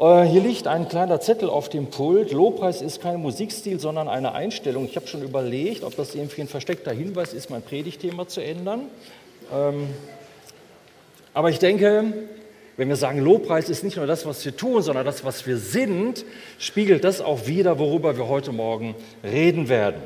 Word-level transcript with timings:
Äh, 0.00 0.22
hier 0.22 0.40
liegt 0.40 0.66
ein 0.66 0.88
kleiner 0.88 1.20
Zettel 1.20 1.50
auf 1.50 1.68
dem 1.68 1.88
Pult. 1.88 2.32
Lobpreis 2.32 2.80
ist 2.80 3.02
kein 3.02 3.20
Musikstil, 3.20 3.78
sondern 3.78 4.08
eine 4.08 4.32
Einstellung. 4.32 4.86
Ich 4.86 4.96
habe 4.96 5.06
schon 5.06 5.22
überlegt, 5.22 5.84
ob 5.84 5.94
das 5.94 6.14
irgendwie 6.14 6.40
ein 6.40 6.48
versteckter 6.48 6.90
Hinweis 6.90 7.34
ist, 7.34 7.50
mein 7.50 7.60
Predigtthema 7.60 8.26
zu 8.26 8.42
ändern. 8.42 8.86
Ähm, 9.52 9.88
aber 11.34 11.50
ich 11.50 11.58
denke, 11.58 12.14
wenn 12.78 12.88
wir 12.88 12.96
sagen, 12.96 13.18
Lobpreis 13.18 13.68
ist 13.68 13.84
nicht 13.84 13.98
nur 13.98 14.06
das, 14.06 14.24
was 14.24 14.42
wir 14.42 14.56
tun, 14.56 14.80
sondern 14.80 15.04
das, 15.04 15.22
was 15.22 15.46
wir 15.46 15.58
sind, 15.58 16.24
spiegelt 16.58 17.04
das 17.04 17.20
auch 17.20 17.46
wider, 17.46 17.78
worüber 17.78 18.16
wir 18.16 18.26
heute 18.26 18.52
Morgen 18.52 18.94
reden 19.22 19.68
werden. 19.68 20.00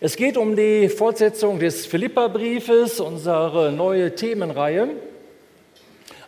Es 0.00 0.16
geht 0.16 0.36
um 0.36 0.56
die 0.56 0.90
Fortsetzung 0.90 1.58
des 1.58 1.86
Philippa-Briefes, 1.86 3.00
unsere 3.00 3.72
neue 3.72 4.14
Themenreihe. 4.14 4.90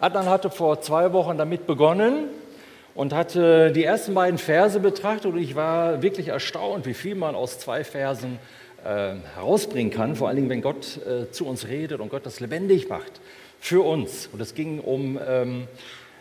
Adnan 0.01 0.31
hatte 0.31 0.49
vor 0.49 0.81
zwei 0.81 1.13
Wochen 1.13 1.37
damit 1.37 1.67
begonnen 1.67 2.29
und 2.95 3.13
hatte 3.13 3.71
die 3.71 3.85
ersten 3.85 4.15
beiden 4.15 4.39
Verse 4.39 4.81
betrachtet 4.81 5.27
und 5.27 5.39
ich 5.39 5.57
war 5.57 6.01
wirklich 6.01 6.29
erstaunt, 6.29 6.87
wie 6.87 6.95
viel 6.95 7.15
man 7.15 7.35
aus 7.35 7.59
zwei 7.59 7.85
Versen 7.85 8.39
äh, 8.83 9.17
herausbringen 9.35 9.93
kann, 9.93 10.17
vor 10.17 10.29
allen 10.29 10.37
Dingen, 10.37 10.49
wenn 10.49 10.63
Gott 10.63 10.99
äh, 11.07 11.31
zu 11.31 11.47
uns 11.47 11.69
redet 11.69 12.01
und 12.01 12.09
Gott 12.09 12.25
das 12.25 12.41
lebendig 12.41 12.89
macht 12.89 13.21
für 13.61 13.85
uns. 13.85 14.31
Und 14.33 14.41
es 14.41 14.55
ging 14.55 14.81
um 14.81 15.19
ähm, 15.23 15.69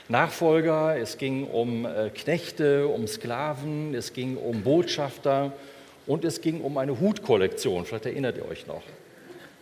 Nachfolger, 0.10 0.98
es 0.98 1.18
ging 1.18 1.48
um 1.48 1.86
äh, 1.86 2.10
Knechte, 2.10 2.86
um 2.90 3.08
Sklaven, 3.08 3.96
es 3.96 4.12
ging 4.12 4.36
um 4.36 4.62
Botschafter 4.64 5.54
und 6.06 6.26
es 6.26 6.42
ging 6.42 6.60
um 6.60 6.78
eine 6.78 7.00
Hutkollektion. 7.00 7.86
Vielleicht 7.86 8.08
erinnert 8.08 8.36
ihr 8.36 8.46
euch 8.46 8.68
noch, 8.68 8.84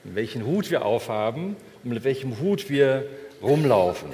welchen 0.04 0.44
Hut 0.48 0.72
wir 0.72 0.86
aufhaben 0.86 1.56
und 1.84 1.92
mit 1.92 2.04
welchem 2.04 2.40
Hut 2.40 2.68
wir 2.72 3.06
rumlaufen. 3.42 4.10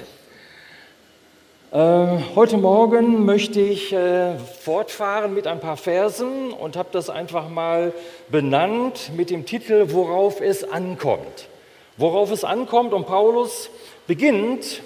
Äh, 1.72 2.18
heute 2.36 2.56
Morgen 2.56 3.24
möchte 3.24 3.60
ich 3.60 3.92
äh, 3.92 4.38
fortfahren 4.38 5.34
mit 5.34 5.46
ein 5.46 5.60
paar 5.60 5.76
Versen 5.76 6.52
und 6.52 6.76
habe 6.76 6.90
das 6.92 7.10
einfach 7.10 7.48
mal 7.48 7.92
benannt 8.28 9.10
mit 9.16 9.30
dem 9.30 9.44
Titel, 9.44 9.86
worauf 9.92 10.40
es 10.40 10.62
ankommt. 10.62 11.48
Worauf 11.96 12.30
es 12.30 12.44
ankommt 12.44 12.92
und 12.92 13.06
Paulus 13.06 13.70
beginnt, 14.06 14.82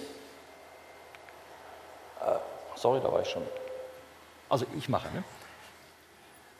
äh, 2.24 2.38
sorry, 2.74 3.00
da 3.02 3.12
war 3.12 3.22
ich 3.22 3.28
schon. 3.28 3.42
Also 4.48 4.64
ich 4.76 4.88
mache, 4.88 5.08
ne? 5.14 5.24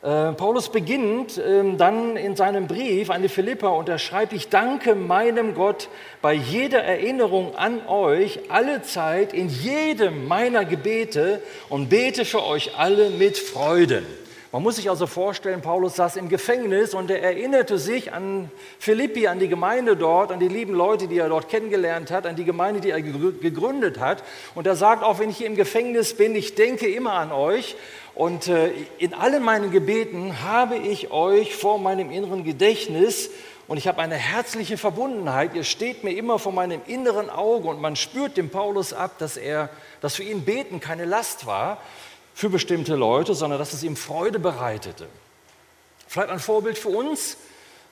Äh, 0.01 0.31
Paulus 0.31 0.69
beginnt 0.69 1.37
äh, 1.37 1.75
dann 1.75 2.15
in 2.15 2.37
seinem 2.37 2.67
Brief 2.67 3.09
an 3.09 3.21
die 3.21 3.27
Philippa 3.27 3.67
und 3.67 3.89
er 3.89 3.99
schreibt, 3.99 4.31
ich 4.31 4.47
danke 4.47 4.95
meinem 4.95 5.55
Gott 5.55 5.89
bei 6.21 6.33
jeder 6.33 6.81
Erinnerung 6.81 7.53
an 7.55 7.85
euch 7.85 8.39
alle 8.49 8.81
Zeit 8.81 9.33
in 9.33 9.49
jedem 9.49 10.25
meiner 10.25 10.63
Gebete 10.63 11.41
und 11.67 11.89
bete 11.89 12.23
für 12.23 12.45
euch 12.45 12.77
alle 12.77 13.09
mit 13.09 13.37
Freuden. 13.37 14.05
Man 14.51 14.63
muss 14.63 14.77
sich 14.77 14.89
also 14.89 15.05
vorstellen, 15.05 15.61
Paulus 15.61 15.97
saß 15.97 16.15
im 16.15 16.27
Gefängnis 16.27 16.95
und 16.95 17.11
er 17.11 17.21
erinnerte 17.21 17.77
sich 17.77 18.13
an 18.13 18.49
Philippi, 18.79 19.27
an 19.27 19.37
die 19.37 19.47
Gemeinde 19.47 19.95
dort, 19.95 20.31
an 20.31 20.39
die 20.39 20.47
lieben 20.47 20.73
Leute, 20.73 21.07
die 21.07 21.19
er 21.19 21.29
dort 21.29 21.49
kennengelernt 21.49 22.09
hat, 22.09 22.25
an 22.25 22.35
die 22.35 22.45
Gemeinde, 22.45 22.81
die 22.81 22.89
er 22.89 22.99
gegründet 22.99 23.99
hat. 23.99 24.23
Und 24.55 24.65
er 24.65 24.75
sagt, 24.75 25.03
auch 25.03 25.19
wenn 25.19 25.29
ich 25.29 25.37
hier 25.37 25.45
im 25.45 25.55
Gefängnis 25.55 26.15
bin, 26.15 26.35
ich 26.35 26.55
denke 26.55 26.87
immer 26.87 27.13
an 27.13 27.31
euch. 27.31 27.75
Und 28.15 28.47
äh, 28.47 28.71
in 28.97 29.13
allen 29.13 29.43
meinen 29.43 29.69
Gebeten 29.69 30.41
habe 30.43 30.77
ich 30.77 31.11
euch 31.11 31.55
vor 31.55 31.77
meinem 31.77 32.09
inneren 32.09 32.43
Gedächtnis 32.43 33.29
und 33.67 33.77
ich 33.77 33.87
habe 33.87 34.01
eine 34.01 34.15
herzliche 34.15 34.79
Verbundenheit. 34.79 35.53
Ihr 35.53 35.63
steht 35.63 36.03
mir 36.03 36.17
immer 36.17 36.39
vor 36.39 36.51
meinem 36.51 36.81
inneren 36.87 37.29
Auge 37.29 37.67
und 37.67 37.79
man 37.79 37.95
spürt 37.95 38.35
dem 38.35 38.49
Paulus 38.49 38.93
ab, 38.93 39.19
dass 39.19 39.37
er, 39.37 39.69
dass 40.01 40.15
für 40.15 40.23
ihn 40.23 40.43
Beten 40.43 40.79
keine 40.79 41.05
Last 41.05 41.45
war 41.45 41.77
für 42.39 42.49
bestimmte 42.49 42.95
Leute, 42.95 43.35
sondern 43.35 43.59
dass 43.59 43.73
es 43.73 43.83
ihm 43.83 43.97
Freude 43.97 44.39
bereitete. 44.39 45.07
Vielleicht 46.07 46.29
ein 46.29 46.39
Vorbild 46.39 46.77
für 46.77 46.87
uns. 46.87 47.35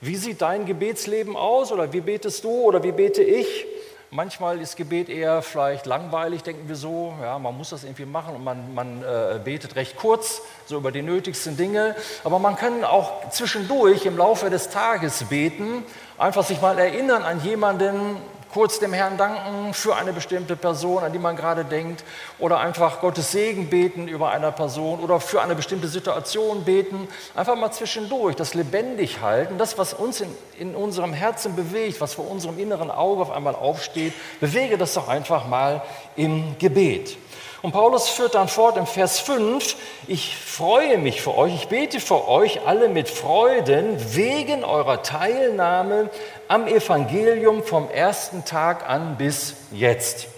Wie 0.00 0.16
sieht 0.16 0.40
dein 0.40 0.64
Gebetsleben 0.64 1.36
aus 1.36 1.70
oder 1.70 1.92
wie 1.92 2.00
betest 2.00 2.44
du 2.44 2.48
oder 2.48 2.82
wie 2.82 2.92
bete 2.92 3.22
ich? 3.22 3.66
Manchmal 4.10 4.58
ist 4.62 4.76
Gebet 4.76 5.10
eher 5.10 5.42
vielleicht 5.42 5.84
langweilig, 5.84 6.44
denken 6.44 6.66
wir 6.66 6.76
so. 6.76 7.12
Ja, 7.20 7.38
man 7.38 7.58
muss 7.58 7.68
das 7.68 7.84
irgendwie 7.84 8.06
machen 8.06 8.36
und 8.36 8.42
man, 8.42 8.72
man 8.72 9.02
äh, 9.02 9.38
betet 9.44 9.76
recht 9.76 9.98
kurz, 9.98 10.40
so 10.64 10.78
über 10.78 10.92
die 10.92 11.02
nötigsten 11.02 11.58
Dinge. 11.58 11.94
Aber 12.24 12.38
man 12.38 12.56
kann 12.56 12.84
auch 12.84 13.28
zwischendurch 13.28 14.06
im 14.06 14.16
Laufe 14.16 14.48
des 14.48 14.70
Tages 14.70 15.24
beten, 15.24 15.84
einfach 16.16 16.42
sich 16.42 16.62
mal 16.62 16.78
erinnern 16.78 17.22
an 17.22 17.44
jemanden, 17.44 18.16
kurz 18.52 18.78
dem 18.78 18.92
Herrn 18.92 19.16
danken 19.16 19.74
für 19.74 19.96
eine 19.96 20.12
bestimmte 20.12 20.56
Person, 20.56 21.02
an 21.02 21.12
die 21.12 21.18
man 21.18 21.36
gerade 21.36 21.64
denkt, 21.64 22.04
oder 22.38 22.60
einfach 22.60 23.00
Gottes 23.00 23.32
Segen 23.32 23.68
beten 23.68 24.08
über 24.08 24.30
einer 24.30 24.52
Person 24.52 25.00
oder 25.00 25.20
für 25.20 25.42
eine 25.42 25.54
bestimmte 25.54 25.88
Situation 25.88 26.64
beten. 26.64 27.08
Einfach 27.34 27.56
mal 27.56 27.70
zwischendurch 27.72 28.36
das 28.36 28.54
lebendig 28.54 29.20
halten, 29.20 29.58
das, 29.58 29.78
was 29.78 29.94
uns 29.94 30.20
in, 30.20 30.30
in 30.58 30.74
unserem 30.74 31.12
Herzen 31.12 31.56
bewegt, 31.56 32.00
was 32.00 32.14
vor 32.14 32.30
unserem 32.30 32.58
inneren 32.58 32.90
Auge 32.90 33.22
auf 33.22 33.30
einmal 33.30 33.54
aufsteht, 33.54 34.12
bewege 34.40 34.78
das 34.78 34.94
doch 34.94 35.08
einfach 35.08 35.46
mal 35.46 35.82
im 36.16 36.56
Gebet. 36.58 37.16
Und 37.60 37.72
Paulus 37.72 38.08
führt 38.08 38.36
dann 38.36 38.46
fort 38.46 38.76
im 38.76 38.86
Vers 38.86 39.18
5, 39.18 39.76
ich 40.06 40.36
freue 40.36 40.96
mich 40.96 41.20
für 41.20 41.36
euch, 41.36 41.54
ich 41.54 41.68
bete 41.68 41.98
für 41.98 42.28
euch 42.28 42.66
alle 42.66 42.88
mit 42.88 43.08
Freuden 43.08 43.96
wegen 44.14 44.62
eurer 44.62 45.02
Teilnahme 45.02 46.08
am 46.46 46.68
Evangelium 46.68 47.64
vom 47.64 47.90
ersten 47.90 48.44
Tag 48.44 48.88
an 48.88 49.16
bis 49.16 49.56
jetzt. 49.72 50.28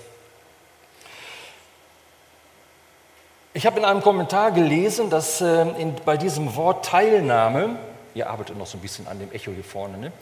Ich 3.52 3.66
habe 3.66 3.80
in 3.80 3.84
einem 3.84 4.00
Kommentar 4.00 4.52
gelesen, 4.52 5.10
dass 5.10 5.42
äh, 5.42 5.62
in, 5.76 5.96
bei 6.04 6.16
diesem 6.16 6.56
Wort 6.56 6.86
Teilnahme, 6.86 7.76
ihr 8.14 8.30
arbeitet 8.30 8.56
noch 8.56 8.66
so 8.66 8.78
ein 8.78 8.80
bisschen 8.80 9.06
an 9.08 9.18
dem 9.18 9.30
Echo 9.32 9.50
hier 9.50 9.64
vorne, 9.64 9.98
ne? 9.98 10.12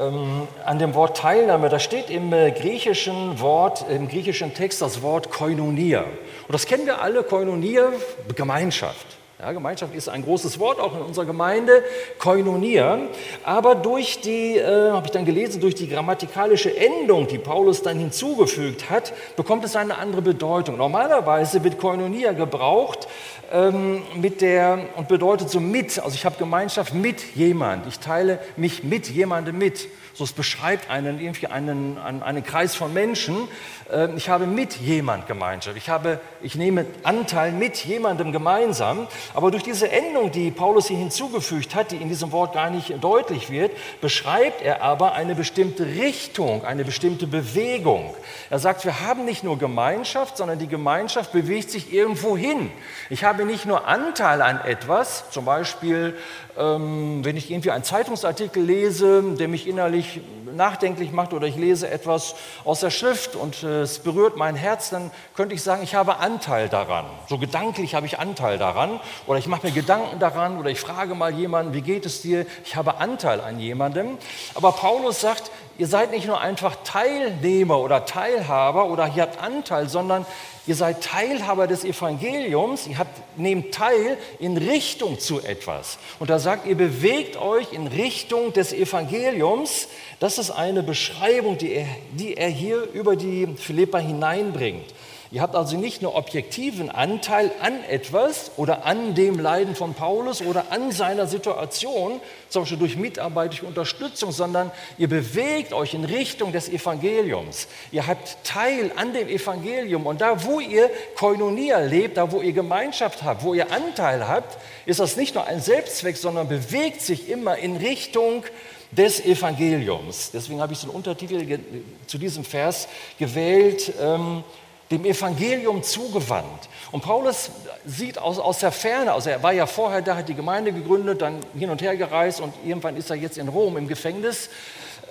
Ähm, 0.00 0.48
an 0.64 0.78
dem 0.78 0.94
Wort 0.94 1.18
Teilnahme, 1.18 1.68
da 1.68 1.78
steht 1.78 2.10
im 2.10 2.32
äh, 2.32 2.50
griechischen 2.50 3.38
Wort, 3.40 3.84
im 3.88 4.08
griechischen 4.08 4.54
Text 4.54 4.80
das 4.82 5.02
Wort 5.02 5.30
Koinonia. 5.30 6.00
Und 6.02 6.52
das 6.52 6.66
kennen 6.66 6.86
wir 6.86 7.02
alle, 7.02 7.22
Koinonia, 7.22 7.92
Gemeinschaft. 8.34 9.19
Ja, 9.40 9.52
Gemeinschaft 9.52 9.94
ist 9.94 10.10
ein 10.10 10.22
großes 10.22 10.58
Wort, 10.58 10.78
auch 10.80 10.94
in 10.94 11.00
unserer 11.00 11.24
Gemeinde, 11.24 11.82
Koinonia. 12.18 12.98
Aber 13.42 13.74
durch 13.74 14.20
die, 14.20 14.58
äh, 14.58 14.90
habe 14.90 15.06
ich 15.06 15.12
dann 15.12 15.24
gelesen, 15.24 15.62
durch 15.62 15.74
die 15.74 15.88
grammatikalische 15.88 16.76
Endung, 16.76 17.26
die 17.26 17.38
Paulus 17.38 17.82
dann 17.82 17.98
hinzugefügt 17.98 18.90
hat, 18.90 19.14
bekommt 19.36 19.64
es 19.64 19.76
eine 19.76 19.96
andere 19.96 20.20
Bedeutung. 20.20 20.76
Normalerweise 20.76 21.64
wird 21.64 21.78
Koinonia 21.78 22.32
gebraucht 22.32 23.08
ähm, 23.50 24.02
mit 24.14 24.42
der, 24.42 24.78
und 24.96 25.08
bedeutet 25.08 25.48
so 25.48 25.58
mit, 25.58 25.98
also 25.98 26.14
ich 26.14 26.26
habe 26.26 26.36
Gemeinschaft 26.36 26.92
mit 26.92 27.34
jemand, 27.34 27.86
ich 27.86 27.98
teile 27.98 28.40
mich 28.58 28.84
mit 28.84 29.08
jemandem 29.08 29.56
mit. 29.56 29.88
So 30.20 30.24
es 30.24 30.32
beschreibt 30.32 30.90
einen, 30.90 31.18
irgendwie 31.18 31.46
einen, 31.46 31.96
einen, 31.96 32.22
einen 32.22 32.44
Kreis 32.44 32.74
von 32.74 32.92
Menschen. 32.92 33.48
Ähm, 33.90 34.18
ich 34.18 34.28
habe 34.28 34.46
mit 34.46 34.76
jemand 34.76 35.26
Gemeinschaft. 35.26 35.78
Ich, 35.78 35.88
habe, 35.88 36.20
ich 36.42 36.56
nehme 36.56 36.84
Anteil 37.04 37.52
mit 37.52 37.78
jemandem 37.86 38.30
gemeinsam. 38.30 39.06
Aber 39.34 39.50
durch 39.50 39.62
diese 39.62 39.90
Endung, 39.90 40.30
die 40.32 40.50
Paulus 40.50 40.88
hier 40.88 40.98
hinzugefügt 40.98 41.74
hat, 41.74 41.92
die 41.92 41.96
in 41.96 42.08
diesem 42.08 42.32
Wort 42.32 42.54
gar 42.54 42.70
nicht 42.70 43.02
deutlich 43.02 43.50
wird, 43.50 43.72
beschreibt 44.00 44.62
er 44.62 44.82
aber 44.82 45.12
eine 45.12 45.34
bestimmte 45.34 45.86
Richtung, 45.86 46.64
eine 46.64 46.84
bestimmte 46.84 47.26
Bewegung. 47.26 48.14
Er 48.50 48.58
sagt, 48.58 48.84
wir 48.84 49.00
haben 49.00 49.24
nicht 49.24 49.44
nur 49.44 49.58
Gemeinschaft, 49.58 50.36
sondern 50.36 50.58
die 50.58 50.66
Gemeinschaft 50.66 51.32
bewegt 51.32 51.70
sich 51.70 51.92
irgendwo 51.92 52.36
hin. 52.36 52.70
Ich 53.08 53.24
habe 53.24 53.44
nicht 53.44 53.66
nur 53.66 53.86
Anteil 53.86 54.42
an 54.42 54.60
etwas, 54.64 55.30
zum 55.30 55.44
Beispiel 55.44 56.16
ähm, 56.60 57.24
wenn 57.24 57.36
ich 57.36 57.50
irgendwie 57.50 57.70
einen 57.70 57.84
Zeitungsartikel 57.84 58.62
lese, 58.62 59.22
der 59.38 59.48
mich 59.48 59.66
innerlich 59.66 60.20
nachdenklich 60.54 61.12
macht 61.12 61.32
oder 61.32 61.46
ich 61.46 61.56
lese 61.56 61.88
etwas 61.88 62.34
aus 62.64 62.80
der 62.80 62.90
Schrift 62.90 63.34
und 63.34 63.62
äh, 63.62 63.82
es 63.82 64.00
berührt 64.00 64.36
mein 64.36 64.56
Herz, 64.56 64.90
dann 64.90 65.10
könnte 65.34 65.54
ich 65.54 65.62
sagen, 65.62 65.82
ich 65.82 65.94
habe 65.94 66.18
Anteil 66.18 66.68
daran. 66.68 67.06
So 67.28 67.38
gedanklich 67.38 67.94
habe 67.94 68.06
ich 68.06 68.18
Anteil 68.18 68.58
daran 68.58 69.00
oder 69.26 69.38
ich 69.38 69.46
mache 69.46 69.66
mir 69.66 69.72
Gedanken 69.72 70.18
daran 70.18 70.58
oder 70.58 70.70
ich 70.70 70.80
frage 70.80 71.14
mal 71.14 71.32
jemanden, 71.32 71.72
wie 71.72 71.82
geht 71.82 72.04
es 72.04 72.20
dir? 72.20 72.46
Ich 72.64 72.76
habe 72.76 72.98
Anteil 72.98 73.40
an 73.40 73.58
jemandem. 73.58 74.18
Aber 74.54 74.72
Paulus 74.72 75.20
sagt, 75.20 75.50
ihr 75.80 75.86
seid 75.86 76.10
nicht 76.10 76.26
nur 76.26 76.38
einfach 76.38 76.76
Teilnehmer 76.84 77.80
oder 77.80 78.04
Teilhaber 78.04 78.90
oder 78.90 79.10
ihr 79.16 79.22
habt 79.22 79.40
Anteil, 79.42 79.88
sondern 79.88 80.26
ihr 80.66 80.74
seid 80.74 81.02
Teilhaber 81.02 81.66
des 81.66 81.84
Evangeliums, 81.84 82.86
ihr 82.86 82.98
habt, 82.98 83.38
nehmt 83.38 83.72
teil 83.72 84.18
in 84.38 84.58
Richtung 84.58 85.18
zu 85.18 85.40
etwas. 85.40 85.98
Und 86.18 86.28
da 86.28 86.38
sagt, 86.38 86.66
ihr 86.66 86.76
bewegt 86.76 87.38
euch 87.38 87.72
in 87.72 87.86
Richtung 87.86 88.52
des 88.52 88.74
Evangeliums. 88.74 89.88
Das 90.18 90.36
ist 90.36 90.50
eine 90.50 90.82
Beschreibung, 90.82 91.56
die 91.56 91.72
er, 91.72 91.86
die 92.12 92.36
er 92.36 92.50
hier 92.50 92.82
über 92.92 93.16
die 93.16 93.48
Philippa 93.56 93.96
hineinbringt. 93.96 94.84
Ihr 95.32 95.42
habt 95.42 95.54
also 95.54 95.76
nicht 95.76 96.02
nur 96.02 96.16
objektiven 96.16 96.90
Anteil 96.90 97.52
an 97.60 97.84
etwas 97.84 98.50
oder 98.56 98.84
an 98.84 99.14
dem 99.14 99.38
Leiden 99.38 99.76
von 99.76 99.94
Paulus 99.94 100.42
oder 100.42 100.72
an 100.72 100.90
seiner 100.90 101.28
Situation, 101.28 102.20
zum 102.48 102.62
Beispiel 102.62 102.78
durch 102.78 102.96
Mitarbeit, 102.96 103.52
durch 103.52 103.62
Unterstützung, 103.62 104.32
sondern 104.32 104.72
ihr 104.98 105.08
bewegt 105.08 105.72
euch 105.72 105.94
in 105.94 106.04
Richtung 106.04 106.50
des 106.50 106.68
Evangeliums. 106.68 107.68
Ihr 107.92 108.08
habt 108.08 108.38
Teil 108.42 108.90
an 108.96 109.12
dem 109.12 109.28
Evangelium 109.28 110.04
und 110.06 110.20
da, 110.20 110.42
wo 110.44 110.58
ihr 110.58 110.90
Koinonia 111.14 111.78
lebt, 111.78 112.16
da, 112.16 112.32
wo 112.32 112.40
ihr 112.40 112.52
Gemeinschaft 112.52 113.22
habt, 113.22 113.44
wo 113.44 113.54
ihr 113.54 113.70
Anteil 113.70 114.26
habt, 114.26 114.58
ist 114.84 114.98
das 114.98 115.16
nicht 115.16 115.36
nur 115.36 115.46
ein 115.46 115.60
Selbstzweck, 115.60 116.16
sondern 116.16 116.48
bewegt 116.48 117.02
sich 117.02 117.28
immer 117.28 117.56
in 117.56 117.76
Richtung 117.76 118.42
des 118.90 119.24
Evangeliums. 119.24 120.32
Deswegen 120.32 120.60
habe 120.60 120.72
ich 120.72 120.80
so 120.80 120.88
einen 120.88 120.96
Untertitel 120.96 121.60
zu 122.08 122.18
diesem 122.18 122.42
Vers 122.42 122.88
gewählt. 123.16 123.92
Ähm, 124.00 124.42
dem 124.90 125.04
Evangelium 125.04 125.82
zugewandt. 125.82 126.68
Und 126.90 127.02
Paulus 127.02 127.50
sieht 127.86 128.18
aus, 128.18 128.38
aus 128.38 128.58
der 128.58 128.72
Ferne, 128.72 129.12
also 129.12 129.30
er 129.30 129.42
war 129.42 129.52
ja 129.52 129.66
vorher 129.66 130.02
da, 130.02 130.16
hat 130.16 130.28
die 130.28 130.34
Gemeinde 130.34 130.72
gegründet, 130.72 131.22
dann 131.22 131.38
hin 131.56 131.70
und 131.70 131.80
her 131.80 131.96
gereist 131.96 132.40
und 132.40 132.52
irgendwann 132.64 132.96
ist 132.96 133.10
er 133.10 133.16
jetzt 133.16 133.38
in 133.38 133.48
Rom 133.48 133.76
im 133.76 133.86
Gefängnis 133.86 134.50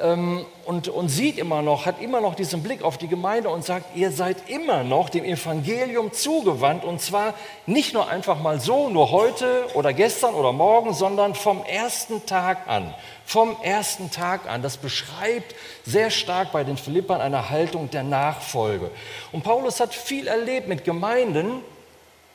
ähm, 0.01 0.45
und, 0.65 0.87
und 0.87 1.09
sieht 1.09 1.37
immer 1.37 1.61
noch, 1.61 1.85
hat 1.85 2.01
immer 2.01 2.21
noch 2.21 2.35
diesen 2.35 2.63
Blick 2.63 2.83
auf 2.83 2.97
die 2.97 3.07
Gemeinde 3.07 3.49
und 3.49 3.65
sagt, 3.65 3.95
ihr 3.95 4.11
seid 4.11 4.49
immer 4.49 4.83
noch 4.83 5.09
dem 5.09 5.25
Evangelium 5.25 6.13
zugewandt 6.13 6.83
und 6.83 7.01
zwar 7.01 7.33
nicht 7.65 7.93
nur 7.93 8.07
einfach 8.07 8.39
mal 8.39 8.59
so, 8.59 8.89
nur 8.89 9.11
heute 9.11 9.65
oder 9.73 9.93
gestern 9.93 10.35
oder 10.35 10.51
morgen, 10.51 10.93
sondern 10.93 11.35
vom 11.35 11.63
ersten 11.63 12.25
Tag 12.25 12.67
an. 12.67 12.93
Vom 13.25 13.55
ersten 13.61 14.11
Tag 14.11 14.49
an. 14.49 14.61
Das 14.61 14.77
beschreibt 14.77 15.55
sehr 15.85 16.09
stark 16.09 16.51
bei 16.51 16.63
den 16.63 16.77
Philippern 16.77 17.21
eine 17.21 17.49
Haltung 17.49 17.89
der 17.91 18.03
Nachfolge. 18.03 18.91
Und 19.31 19.43
Paulus 19.43 19.79
hat 19.79 19.93
viel 19.93 20.27
erlebt 20.27 20.67
mit 20.67 20.83
Gemeinden. 20.83 21.61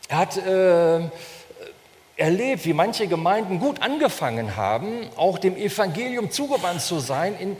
Er 0.08 0.18
hat 0.18 0.36
äh, 0.36 1.00
erlebt, 2.16 2.64
wie 2.64 2.72
manche 2.72 3.06
Gemeinden 3.06 3.58
gut 3.58 3.82
angefangen 3.82 4.56
haben, 4.56 5.08
auch 5.16 5.38
dem 5.38 5.56
Evangelium 5.56 6.30
zugewandt 6.30 6.80
zu 6.80 6.98
sein, 7.00 7.36
in 7.38 7.56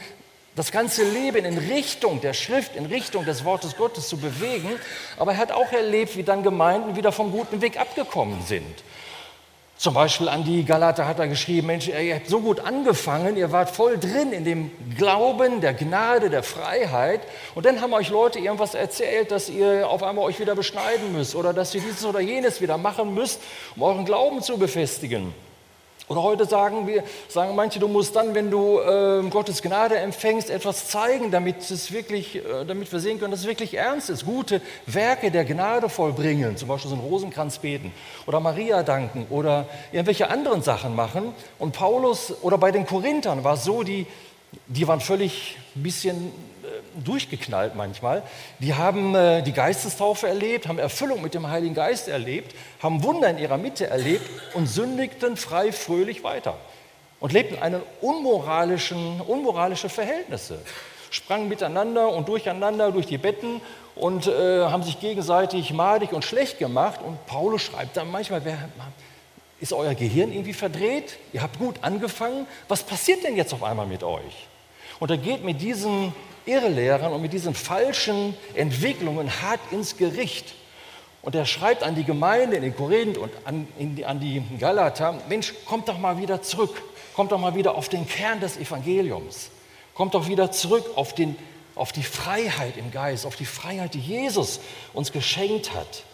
das 0.57 0.71
ganze 0.71 1.03
Leben 1.03 1.45
in 1.45 1.59
Richtung 1.59 2.21
der 2.21 2.33
Schrift, 2.33 2.77
in 2.77 2.87
Richtung 2.87 3.25
des 3.25 3.45
Wortes 3.45 3.77
Gottes 3.77 4.09
zu 4.09 4.17
bewegen. 4.17 4.71
Aber 5.19 5.33
er 5.33 5.39
hat 5.39 5.51
auch 5.53 5.73
erlebt, 5.73 6.17
wie 6.17 6.23
dann 6.23 6.45
Gemeinden 6.45 6.95
wieder 6.95 7.11
vom 7.11 7.33
guten 7.33 7.61
Weg 7.61 7.79
abgekommen 7.79 8.41
sind. 8.47 8.85
Zum 9.77 9.93
Beispiel 9.93 10.29
an 10.29 10.45
die 10.45 10.65
Galater 10.65 11.07
hat 11.07 11.19
er 11.19 11.27
geschrieben, 11.27 11.67
Mensch, 11.67 11.89
ihr 11.89 12.15
habt 12.15 12.29
so 12.29 12.41
gut 12.41 12.61
angefangen, 12.61 13.37
ihr 13.37 13.51
wart 13.51 13.71
voll 13.71 13.99
drin 13.99 14.33
in 14.33 14.45
dem 14.45 14.71
Glauben, 14.97 15.61
der 15.61 15.75
Gnade, 15.75 16.31
der 16.31 16.45
Freiheit. 16.45 17.21
Und 17.57 17.67
dann 17.67 17.81
haben 17.81 17.93
euch 17.93 18.09
Leute 18.09 18.39
irgendwas 18.39 18.75
erzählt, 18.75 19.33
dass 19.33 19.49
ihr 19.49 19.89
auf 19.89 20.03
einmal 20.03 20.25
euch 20.25 20.39
wieder 20.39 20.55
beschneiden 20.55 21.13
müsst 21.13 21.35
oder 21.35 21.53
dass 21.53 21.75
ihr 21.75 21.81
dieses 21.81 22.05
oder 22.05 22.21
jenes 22.21 22.61
wieder 22.61 22.79
machen 22.79 23.15
müsst, 23.15 23.41
um 23.75 23.83
euren 23.83 24.05
Glauben 24.05 24.43
zu 24.43 24.59
befestigen. 24.59 25.35
Oder 26.07 26.23
heute 26.23 26.45
sagen 26.45 26.87
wir, 26.87 27.03
sagen 27.29 27.55
manche, 27.55 27.79
du 27.79 27.89
musst 27.89 28.15
dann, 28.15 28.35
wenn 28.35 28.51
du 28.51 28.79
äh, 28.79 29.23
Gottes 29.31 29.63
Gnade 29.63 29.97
empfängst, 29.97 30.51
etwas 30.51 30.89
zeigen, 30.89 31.31
damit, 31.31 31.71
es 31.71 31.93
wirklich, 31.93 32.37
äh, 32.37 32.65
damit 32.67 32.93
wir 32.93 33.01
sehen 33.01 33.19
können, 33.19 33.31
dass 33.31 33.41
es 33.41 33.47
wirklich 33.47 33.75
ernst 33.75 34.11
ist. 34.11 34.27
Gute 34.27 34.61
Werke 34.85 35.31
der 35.31 35.47
Gnade 35.47 35.89
vollbringen, 35.89 36.59
zum 36.59 36.69
Beispiel 36.69 36.91
so 36.91 36.97
einen 36.97 37.05
Rosenkranz 37.05 37.59
beten 37.59 37.91
oder 38.27 38.39
Maria 38.41 38.83
danken 38.83 39.27
oder 39.31 39.67
irgendwelche 39.93 40.29
anderen 40.29 40.61
Sachen 40.61 40.95
machen. 40.95 41.33
Und 41.59 41.73
Paulus 41.73 42.35
oder 42.43 42.59
bei 42.59 42.71
den 42.71 42.85
Korinthern 42.85 43.43
war 43.43 43.55
es 43.55 43.65
so, 43.65 43.83
die, 43.83 44.07
die 44.67 44.87
waren 44.87 45.01
völlig 45.01 45.57
ein 45.75 45.83
bisschen 45.83 46.33
durchgeknallt 47.05 47.75
manchmal. 47.75 48.23
Die 48.59 48.75
haben 48.75 49.15
äh, 49.15 49.43
die 49.43 49.53
Geistestaufe 49.53 50.29
erlebt, 50.29 50.69
haben 50.69 50.79
Erfüllung 50.79 51.23
mit 51.23 51.35
dem 51.35 51.49
Heiligen 51.49 51.75
Geist 51.75 52.09
erlebt, 52.09 52.55
haben 52.83 53.03
Wunder 53.03 53.29
in 53.29 53.39
ihrer 53.39 53.59
Mitte 53.59 53.87
erlebt 53.87 54.29
und 54.55 54.67
sündigten 54.67 55.37
frei, 55.37 55.73
fröhlich 55.73 56.25
weiter 56.25 56.57
und 57.21 57.33
lebten 57.33 57.59
eine 57.63 57.81
unmoralischen, 58.01 59.21
unmoralische 59.23 59.89
Verhältnisse. 59.89 60.59
Sprangen 61.11 61.49
miteinander 61.49 62.09
und 62.09 62.29
durcheinander 62.29 62.91
durch 62.91 63.07
die 63.07 63.19
Betten 63.19 63.61
und 63.95 64.27
äh, 64.27 64.65
haben 64.65 64.83
sich 64.83 65.01
gegenseitig 65.01 65.73
madig 65.73 66.13
und 66.13 66.25
schlecht 66.25 66.59
gemacht. 66.59 67.01
Und 67.03 67.25
Paulus 67.27 67.63
schreibt 67.63 67.97
dann 67.97 68.11
manchmal, 68.11 68.45
wer, 68.45 68.59
ist 69.61 69.73
euer 69.73 69.95
Gehirn 69.95 70.33
irgendwie 70.33 70.53
verdreht? 70.53 71.19
Ihr 71.33 71.41
habt 71.41 71.59
gut 71.59 71.77
angefangen. 71.83 72.47
Was 72.69 72.83
passiert 72.83 73.25
denn 73.25 73.37
jetzt 73.37 73.55
auf 73.55 73.63
einmal 73.63 73.87
mit 73.87 74.03
euch? 74.03 74.49
Und 75.01 75.11
er 75.11 75.17
geht 75.17 75.45
mit 75.45 75.61
diesen 75.61 76.13
Irrlehrern 76.47 77.13
und 77.13 77.23
mit 77.23 77.33
diesen 77.33 77.55
falschen 77.55 78.37
Entwicklungen 78.55 79.43
hart 79.43 79.61
ins 79.71 79.97
Gericht. 79.97 80.55
Und 81.23 81.35
er 81.35 81.47
schreibt 81.47 81.83
an 81.83 81.95
die 81.95 82.05
Gemeinde 82.05 82.57
in 82.57 82.63
den 82.63 82.77
Korinth 82.77 83.17
und 83.17 83.31
an, 83.45 83.67
die, 83.79 84.05
an 84.05 84.21
die 84.21 84.43
Galater, 84.59 85.19
Mensch, 85.29 85.55
kommt 85.65 85.89
doch 85.89 85.99
mal 85.99 86.19
wieder 86.19 86.43
zurück, 86.43 86.83
kommt 87.15 87.33
doch 87.33 87.39
mal 87.39 87.55
wieder 87.55 87.75
auf 87.77 87.89
den 87.89 88.07
Kern 88.07 88.41
des 88.41 88.59
Evangeliums, 88.59 89.51
kommt 89.95 90.15
doch 90.15 90.29
wieder 90.29 90.53
zurück 90.53 90.85
auf, 90.97 91.15
den, 91.15 91.37
auf 91.77 91.93
die 91.93 92.03
Freiheit 92.03 92.77
im 92.77 92.91
Geist, 92.91 93.25
auf 93.25 93.37
die 93.37 93.47
Freiheit, 93.47 93.95
die 93.95 94.01
Jesus 94.01 94.61
uns 94.93 95.13
geschenkt 95.13 95.73
hat. 95.73 96.05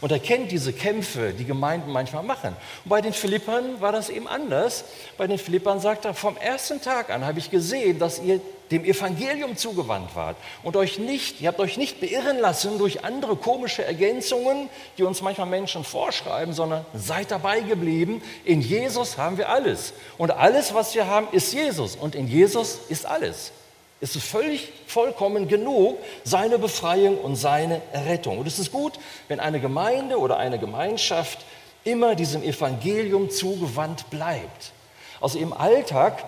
Und 0.00 0.12
er 0.12 0.18
kennt 0.18 0.52
diese 0.52 0.72
Kämpfe, 0.72 1.32
die 1.32 1.44
Gemeinden 1.44 1.90
manchmal 1.90 2.22
machen. 2.22 2.56
Und 2.84 2.88
bei 2.88 3.00
den 3.00 3.12
Philippern 3.12 3.80
war 3.80 3.92
das 3.92 4.10
eben 4.10 4.28
anders. 4.28 4.84
Bei 5.16 5.26
den 5.26 5.38
Philippern 5.38 5.80
sagt 5.80 6.04
er, 6.04 6.12
vom 6.14 6.36
ersten 6.36 6.82
Tag 6.82 7.10
an 7.10 7.24
habe 7.24 7.38
ich 7.38 7.50
gesehen, 7.50 7.98
dass 7.98 8.20
ihr 8.20 8.40
dem 8.70 8.84
Evangelium 8.84 9.56
zugewandt 9.56 10.14
wart 10.16 10.36
und 10.62 10.76
euch 10.76 10.98
nicht, 10.98 11.40
ihr 11.40 11.48
habt 11.48 11.60
euch 11.60 11.76
nicht 11.76 12.00
beirren 12.00 12.38
lassen 12.38 12.78
durch 12.78 13.04
andere 13.04 13.36
komische 13.36 13.84
Ergänzungen, 13.84 14.68
die 14.98 15.04
uns 15.04 15.22
manchmal 15.22 15.46
Menschen 15.46 15.84
vorschreiben, 15.84 16.52
sondern 16.52 16.84
seid 16.92 17.30
dabei 17.30 17.60
geblieben. 17.60 18.22
In 18.44 18.60
Jesus 18.60 19.18
haben 19.18 19.38
wir 19.38 19.48
alles. 19.48 19.92
Und 20.18 20.32
alles, 20.32 20.74
was 20.74 20.94
wir 20.94 21.06
haben, 21.06 21.28
ist 21.32 21.52
Jesus. 21.52 21.96
Und 21.96 22.14
in 22.14 22.26
Jesus 22.26 22.80
ist 22.88 23.06
alles. 23.06 23.52
Es 24.00 24.14
ist 24.14 24.26
völlig 24.26 24.72
vollkommen 24.86 25.48
genug, 25.48 25.98
seine 26.24 26.58
Befreiung 26.58 27.18
und 27.18 27.36
seine 27.36 27.80
Rettung. 27.94 28.38
Und 28.38 28.46
es 28.46 28.58
ist 28.58 28.72
gut, 28.72 28.94
wenn 29.28 29.40
eine 29.40 29.60
Gemeinde 29.60 30.18
oder 30.18 30.36
eine 30.36 30.58
Gemeinschaft 30.58 31.38
immer 31.84 32.14
diesem 32.14 32.42
Evangelium 32.42 33.30
zugewandt 33.30 34.10
bleibt. 34.10 34.72
Also 35.20 35.38
im 35.38 35.52
Alltag 35.52 36.24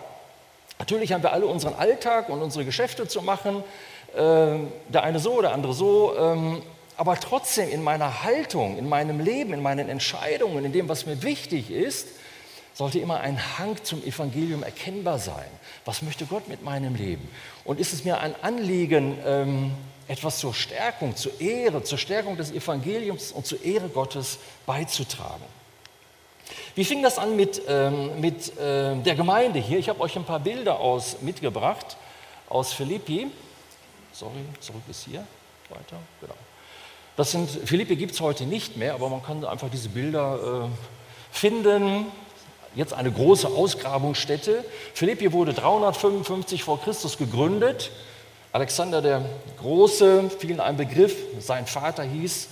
Natürlich 0.78 1.12
haben 1.12 1.22
wir 1.22 1.32
alle 1.32 1.46
unseren 1.46 1.74
Alltag 1.74 2.28
und 2.28 2.40
unsere 2.40 2.64
Geschäfte 2.64 3.08
zu 3.08 3.22
machen, 3.22 3.64
äh, 4.14 4.18
der 4.88 5.02
eine 5.02 5.18
so, 5.18 5.40
der 5.40 5.52
andere 5.52 5.74
so, 5.74 6.16
ähm, 6.16 6.62
aber 6.96 7.18
trotzdem 7.18 7.68
in 7.68 7.82
meiner 7.82 8.22
Haltung, 8.22 8.78
in 8.78 8.88
meinem 8.88 9.20
Leben, 9.20 9.52
in 9.52 9.62
meinen 9.62 9.88
Entscheidungen, 9.88 10.64
in 10.64 10.72
dem, 10.72 10.88
was 10.88 11.06
mir 11.06 11.22
wichtig 11.22 11.70
ist, 11.70 12.08
sollte 12.74 13.00
immer 13.00 13.20
ein 13.20 13.58
Hang 13.58 13.76
zum 13.82 14.04
Evangelium 14.04 14.62
erkennbar 14.62 15.18
sein. 15.18 15.46
Was 15.84 16.02
möchte 16.02 16.26
Gott 16.26 16.48
mit 16.48 16.62
meinem 16.62 16.94
Leben? 16.94 17.28
Und 17.68 17.78
ist 17.78 17.92
es 17.92 18.02
mir 18.02 18.18
ein 18.18 18.34
Anliegen, 18.40 19.18
ähm, 19.26 19.72
etwas 20.06 20.38
zur 20.38 20.54
Stärkung, 20.54 21.14
zur 21.16 21.38
Ehre, 21.38 21.82
zur 21.82 21.98
Stärkung 21.98 22.34
des 22.34 22.50
Evangeliums 22.50 23.30
und 23.30 23.44
zur 23.44 23.62
Ehre 23.62 23.90
Gottes 23.90 24.38
beizutragen? 24.64 25.44
Wie 26.75 26.84
fing 26.87 27.02
das 27.02 27.18
an 27.18 27.37
mit, 27.37 27.60
ähm, 27.68 28.18
mit 28.22 28.56
äh, 28.56 28.96
der 28.96 29.14
Gemeinde 29.14 29.58
hier? 29.58 29.78
Ich 29.78 29.90
habe 29.90 30.00
euch 30.00 30.16
ein 30.16 30.25
paar 30.25 30.40
Bilder 30.40 30.80
aus, 30.80 31.20
mitgebracht 31.20 31.98
aus 32.48 32.72
Philippi. 32.72 33.26
Sorry, 34.14 34.40
zurück 34.60 34.84
ist 34.88 35.04
hier. 35.04 35.22
Weiter, 35.68 35.98
genau. 36.22 36.37
Das 37.16 37.32
sind, 37.32 37.50
Philippi 37.50 37.96
gibt 37.96 38.12
es 38.12 38.20
heute 38.22 38.44
nicht 38.44 38.78
mehr, 38.78 38.94
aber 38.94 39.10
man 39.10 39.22
kann 39.22 39.44
einfach 39.44 39.68
diese 39.68 39.90
Bilder 39.90 40.70
äh, 40.70 41.37
finden. 41.37 42.06
Jetzt 42.78 42.94
eine 42.94 43.11
große 43.11 43.49
Ausgrabungsstätte. 43.49 44.64
Philippi 44.94 45.32
wurde 45.32 45.52
355 45.52 46.62
vor 46.62 46.80
Christus 46.80 47.18
gegründet. 47.18 47.90
Alexander 48.52 49.02
der 49.02 49.25
Große, 49.58 50.30
vielen 50.38 50.61
ein 50.61 50.76
Begriff, 50.76 51.16
sein 51.40 51.66
Vater 51.66 52.04
hieß 52.04 52.50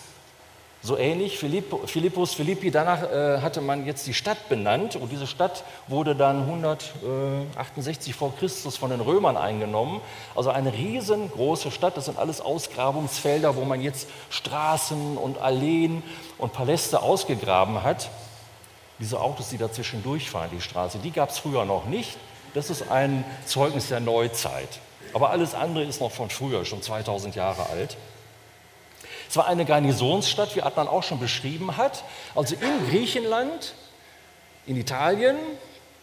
so 0.83 0.99
ähnlich, 0.99 1.38
Philippus, 1.38 2.35
Philippi, 2.35 2.73
danach 2.73 3.04
äh, 3.04 3.40
hatte 3.40 3.61
man 3.61 3.87
jetzt 3.87 4.04
die 4.09 4.14
Stadt 4.14 4.49
benannt 4.49 4.97
und 4.97 5.12
diese 5.12 5.28
Stadt 5.28 5.62
wurde 5.87 6.16
dann 6.16 6.40
168 6.42 8.12
vor 8.12 8.35
Christus 8.37 8.76
von 8.76 8.90
den 8.90 9.00
Römern 9.00 9.37
eingenommen. 9.37 10.00
Also 10.35 10.50
eine 10.50 10.73
riesengroße 10.73 11.71
Stadt, 11.71 11.97
das 11.97 12.06
sind 12.06 12.18
alles 12.18 12.40
Ausgrabungsfelder, 12.40 13.54
wo 13.54 13.64
man 13.64 13.80
jetzt 13.80 14.09
Straßen 14.30 15.16
und 15.16 15.38
Alleen 15.38 16.02
und 16.37 16.52
Paläste 16.52 17.00
ausgegraben 17.00 17.85
hat. 17.85 18.11
Diese 18.99 19.21
Autos, 19.21 19.50
die 19.50 19.59
dazwischen 19.59 20.03
durchfahren, 20.03 20.50
die 20.50 20.61
Straße, 20.61 20.99
die 20.99 21.11
gab 21.11 21.31
es 21.31 21.38
früher 21.38 21.65
noch 21.65 21.85
nicht. 21.87 22.17
Das 22.55 22.71
ist 22.71 22.91
ein 22.91 23.25
Zeugnis 23.45 23.88
der 23.88 24.00
Neuzeit. 24.00 24.81
Aber 25.12 25.31
alles 25.31 25.55
andere 25.55 25.85
ist 25.85 26.00
noch 26.00 26.12
von 26.12 26.31
früher, 26.31 26.65
schon 26.65 26.83
2000 26.83 27.35
Jahre 27.35 27.69
alt. 27.69 27.97
Es 29.29 29.37
war 29.37 29.47
eine 29.47 29.65
Garnisonsstadt, 29.65 30.57
wie 30.57 30.62
Adnan 30.62 30.88
auch 30.88 31.03
schon 31.03 31.19
beschrieben 31.19 31.76
hat, 31.76 32.05
also 32.35 32.55
in 32.55 32.88
Griechenland, 32.88 33.75
in 34.67 34.76
Italien, 34.76 35.37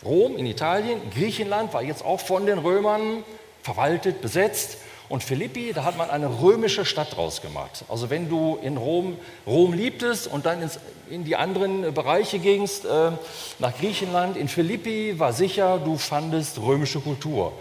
Rom 0.03 0.37
in 0.37 0.45
Italien, 0.45 0.99
Griechenland 1.11 1.73
war 1.73 1.81
jetzt 1.81 2.03
auch 2.03 2.19
von 2.19 2.45
den 2.45 2.59
Römern 2.59 3.23
verwaltet, 3.61 4.21
besetzt 4.21 4.77
Und 5.09 5.23
Philippi, 5.23 5.73
da 5.73 5.83
hat 5.83 5.97
man 5.97 6.09
eine 6.09 6.41
römische 6.41 6.85
Stadt 6.85 7.15
draus 7.15 7.41
gemacht. 7.41 7.83
Also 7.89 8.09
wenn 8.09 8.29
du 8.29 8.57
in 8.61 8.77
Rom, 8.77 9.17
Rom 9.45 9.73
liebtest 9.73 10.27
und 10.27 10.45
dann 10.45 10.61
ins, 10.61 10.79
in 11.09 11.25
die 11.25 11.35
anderen 11.35 11.93
Bereiche 11.93 12.39
gingst, 12.39 12.85
äh, 12.85 13.11
nach 13.59 13.77
Griechenland, 13.77 14.37
in 14.37 14.47
Philippi 14.47 15.19
war 15.19 15.33
sicher, 15.33 15.79
du 15.83 15.97
fandest 15.97 16.59
römische 16.59 16.99
Kultur. 16.99 17.51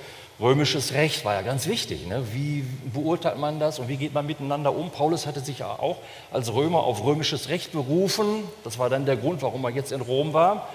Römisches 0.41 0.93
Recht 0.93 1.25
war 1.25 1.35
ja 1.35 1.43
ganz 1.43 1.67
wichtig. 1.67 2.07
Ne? 2.07 2.25
Wie 2.33 2.65
beurteilt 2.93 3.39
man 3.39 3.61
das 3.61 3.79
und 3.79 3.89
wie 3.89 3.97
geht 3.97 4.15
man 4.15 4.27
miteinander 4.27 4.75
um? 4.75 4.91
Paulus 4.91 5.27
hatte 5.27 5.41
sich 5.41 5.59
ja 5.61 5.69
auch 5.69 5.99
als 6.33 6.53
Römer 6.53 6.85
auf 6.85 7.05
römisches 7.05 7.49
Recht 7.49 7.73
berufen. 7.73 8.45
Das 8.65 8.79
war 8.79 8.89
dann 8.89 9.05
der 9.05 9.17
Grund, 9.17 9.43
warum 9.43 9.65
er 9.65 9.71
jetzt 9.71 9.93
in 9.93 10.01
Rom 10.01 10.33
war, 10.33 10.69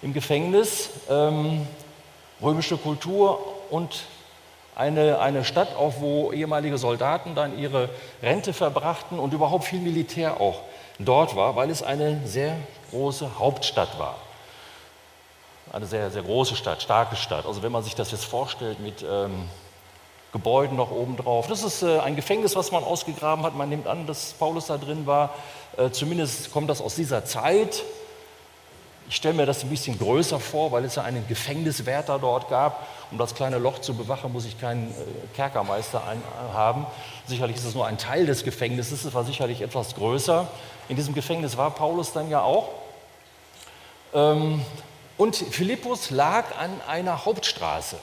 im 0.00 0.14
Gefängnis. 0.14 0.90
Ähm, 1.10 1.66
römische 2.40 2.76
Kultur 2.76 3.40
und 3.70 4.04
eine, 4.80 5.18
eine 5.18 5.44
Stadt, 5.44 5.76
auch 5.76 5.94
wo 5.98 6.32
ehemalige 6.32 6.78
Soldaten 6.78 7.34
dann 7.34 7.58
ihre 7.58 7.90
Rente 8.22 8.54
verbrachten 8.54 9.18
und 9.18 9.34
überhaupt 9.34 9.64
viel 9.64 9.80
Militär 9.80 10.40
auch 10.40 10.62
dort 10.98 11.36
war, 11.36 11.54
weil 11.54 11.68
es 11.68 11.82
eine 11.82 12.26
sehr 12.26 12.56
große 12.90 13.38
Hauptstadt 13.38 13.98
war. 13.98 14.16
Eine 15.70 15.84
sehr, 15.84 16.10
sehr 16.10 16.22
große 16.22 16.56
Stadt, 16.56 16.80
starke 16.80 17.14
Stadt. 17.14 17.44
Also 17.44 17.62
wenn 17.62 17.70
man 17.70 17.82
sich 17.82 17.94
das 17.94 18.10
jetzt 18.10 18.24
vorstellt 18.24 18.80
mit 18.80 19.04
ähm, 19.08 19.48
Gebäuden 20.32 20.76
noch 20.76 20.90
oben 20.90 21.16
drauf. 21.16 21.46
Das 21.48 21.62
ist 21.62 21.82
äh, 21.82 21.98
ein 21.98 22.16
Gefängnis, 22.16 22.56
was 22.56 22.72
man 22.72 22.82
ausgegraben 22.82 23.44
hat. 23.44 23.54
Man 23.54 23.68
nimmt 23.68 23.86
an, 23.86 24.06
dass 24.06 24.32
Paulus 24.32 24.66
da 24.66 24.78
drin 24.78 25.06
war. 25.06 25.34
Äh, 25.76 25.90
zumindest 25.90 26.52
kommt 26.52 26.70
das 26.70 26.80
aus 26.80 26.94
dieser 26.94 27.24
Zeit. 27.24 27.82
Ich 29.10 29.16
stelle 29.16 29.34
mir 29.34 29.44
das 29.44 29.64
ein 29.64 29.70
bisschen 29.70 29.98
größer 29.98 30.38
vor, 30.38 30.70
weil 30.70 30.84
es 30.84 30.94
ja 30.94 31.02
einen 31.02 31.26
Gefängniswärter 31.26 32.20
dort 32.20 32.48
gab. 32.48 32.86
Um 33.10 33.18
das 33.18 33.34
kleine 33.34 33.58
Loch 33.58 33.80
zu 33.80 33.92
bewachen, 33.94 34.32
muss 34.32 34.44
ich 34.44 34.60
keinen 34.60 34.88
äh, 34.92 34.94
Kerkermeister 35.34 36.00
haben. 36.54 36.86
Sicherlich 37.26 37.56
ist 37.56 37.64
es 37.64 37.74
nur 37.74 37.88
ein 37.88 37.98
Teil 37.98 38.24
des 38.24 38.44
Gefängnisses, 38.44 39.04
es 39.04 39.12
war 39.12 39.24
sicherlich 39.24 39.62
etwas 39.62 39.96
größer. 39.96 40.46
In 40.88 40.94
diesem 40.94 41.12
Gefängnis 41.12 41.56
war 41.56 41.72
Paulus 41.72 42.12
dann 42.12 42.30
ja 42.30 42.42
auch. 42.42 42.68
Ähm, 44.14 44.64
und 45.18 45.34
Philippus 45.34 46.10
lag 46.10 46.56
an 46.56 46.70
einer 46.86 47.24
Hauptstraße. 47.24 47.96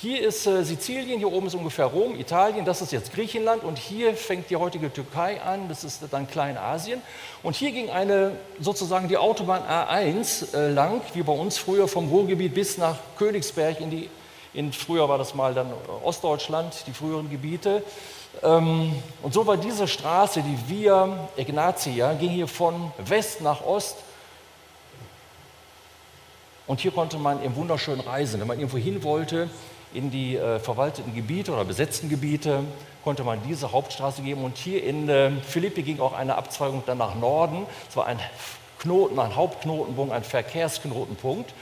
Hier 0.00 0.24
ist 0.24 0.46
äh, 0.46 0.62
Sizilien, 0.62 1.18
hier 1.18 1.32
oben 1.32 1.48
ist 1.48 1.56
ungefähr 1.56 1.86
Rom, 1.86 2.14
Italien, 2.14 2.64
das 2.64 2.82
ist 2.82 2.92
jetzt 2.92 3.12
Griechenland 3.12 3.64
und 3.64 3.78
hier 3.78 4.14
fängt 4.14 4.48
die 4.48 4.54
heutige 4.54 4.92
Türkei 4.92 5.42
an, 5.42 5.68
das 5.68 5.82
ist 5.82 6.04
dann 6.12 6.28
Kleinasien. 6.28 7.02
Und 7.42 7.56
hier 7.56 7.72
ging 7.72 7.90
eine 7.90 8.30
sozusagen 8.60 9.08
die 9.08 9.16
Autobahn 9.16 9.62
A1 9.64 10.54
äh, 10.54 10.70
lang, 10.70 11.00
wie 11.14 11.24
bei 11.24 11.32
uns 11.32 11.58
früher 11.58 11.88
vom 11.88 12.10
Ruhrgebiet 12.10 12.54
bis 12.54 12.78
nach 12.78 12.94
Königsberg 13.18 13.80
in 13.80 13.90
die, 13.90 14.08
in, 14.54 14.72
früher 14.72 15.08
war 15.08 15.18
das 15.18 15.34
mal 15.34 15.52
dann 15.52 15.72
Ostdeutschland, 16.04 16.84
die 16.86 16.92
früheren 16.92 17.28
Gebiete. 17.28 17.82
Ähm, 18.44 18.94
und 19.24 19.34
so 19.34 19.48
war 19.48 19.56
diese 19.56 19.88
Straße, 19.88 20.42
die 20.42 20.70
Via 20.70 21.28
Ignatia, 21.36 22.12
ging 22.12 22.30
hier 22.30 22.46
von 22.46 22.92
West 22.98 23.40
nach 23.40 23.64
Ost 23.64 23.96
und 26.68 26.78
hier 26.78 26.92
konnte 26.92 27.18
man 27.18 27.42
im 27.42 27.56
wunderschön 27.56 27.98
reisen. 27.98 28.38
Wenn 28.38 28.46
man 28.46 28.60
irgendwo 28.60 28.78
hin 28.78 29.02
wollte, 29.02 29.50
in 29.94 30.10
die 30.10 30.36
äh, 30.36 30.58
verwalteten 30.58 31.14
Gebiete 31.14 31.52
oder 31.52 31.64
besetzten 31.64 32.08
Gebiete 32.08 32.64
konnte 33.04 33.24
man 33.24 33.40
diese 33.46 33.72
Hauptstraße 33.72 34.22
geben. 34.22 34.44
Und 34.44 34.56
hier 34.56 34.82
in 34.84 35.08
äh, 35.08 35.30
Philippi 35.42 35.82
ging 35.82 36.00
auch 36.00 36.12
eine 36.12 36.36
Abzweigung 36.36 36.82
dann 36.86 36.98
nach 36.98 37.14
Norden. 37.14 37.66
Es 37.88 37.96
war 37.96 38.06
ein 38.06 38.18
Knoten, 38.80 39.18
ein 39.18 39.34
Hauptknotenpunkt, 39.34 40.12
ein 40.12 40.24
Verkehrsknotenpunkt. 40.24 41.52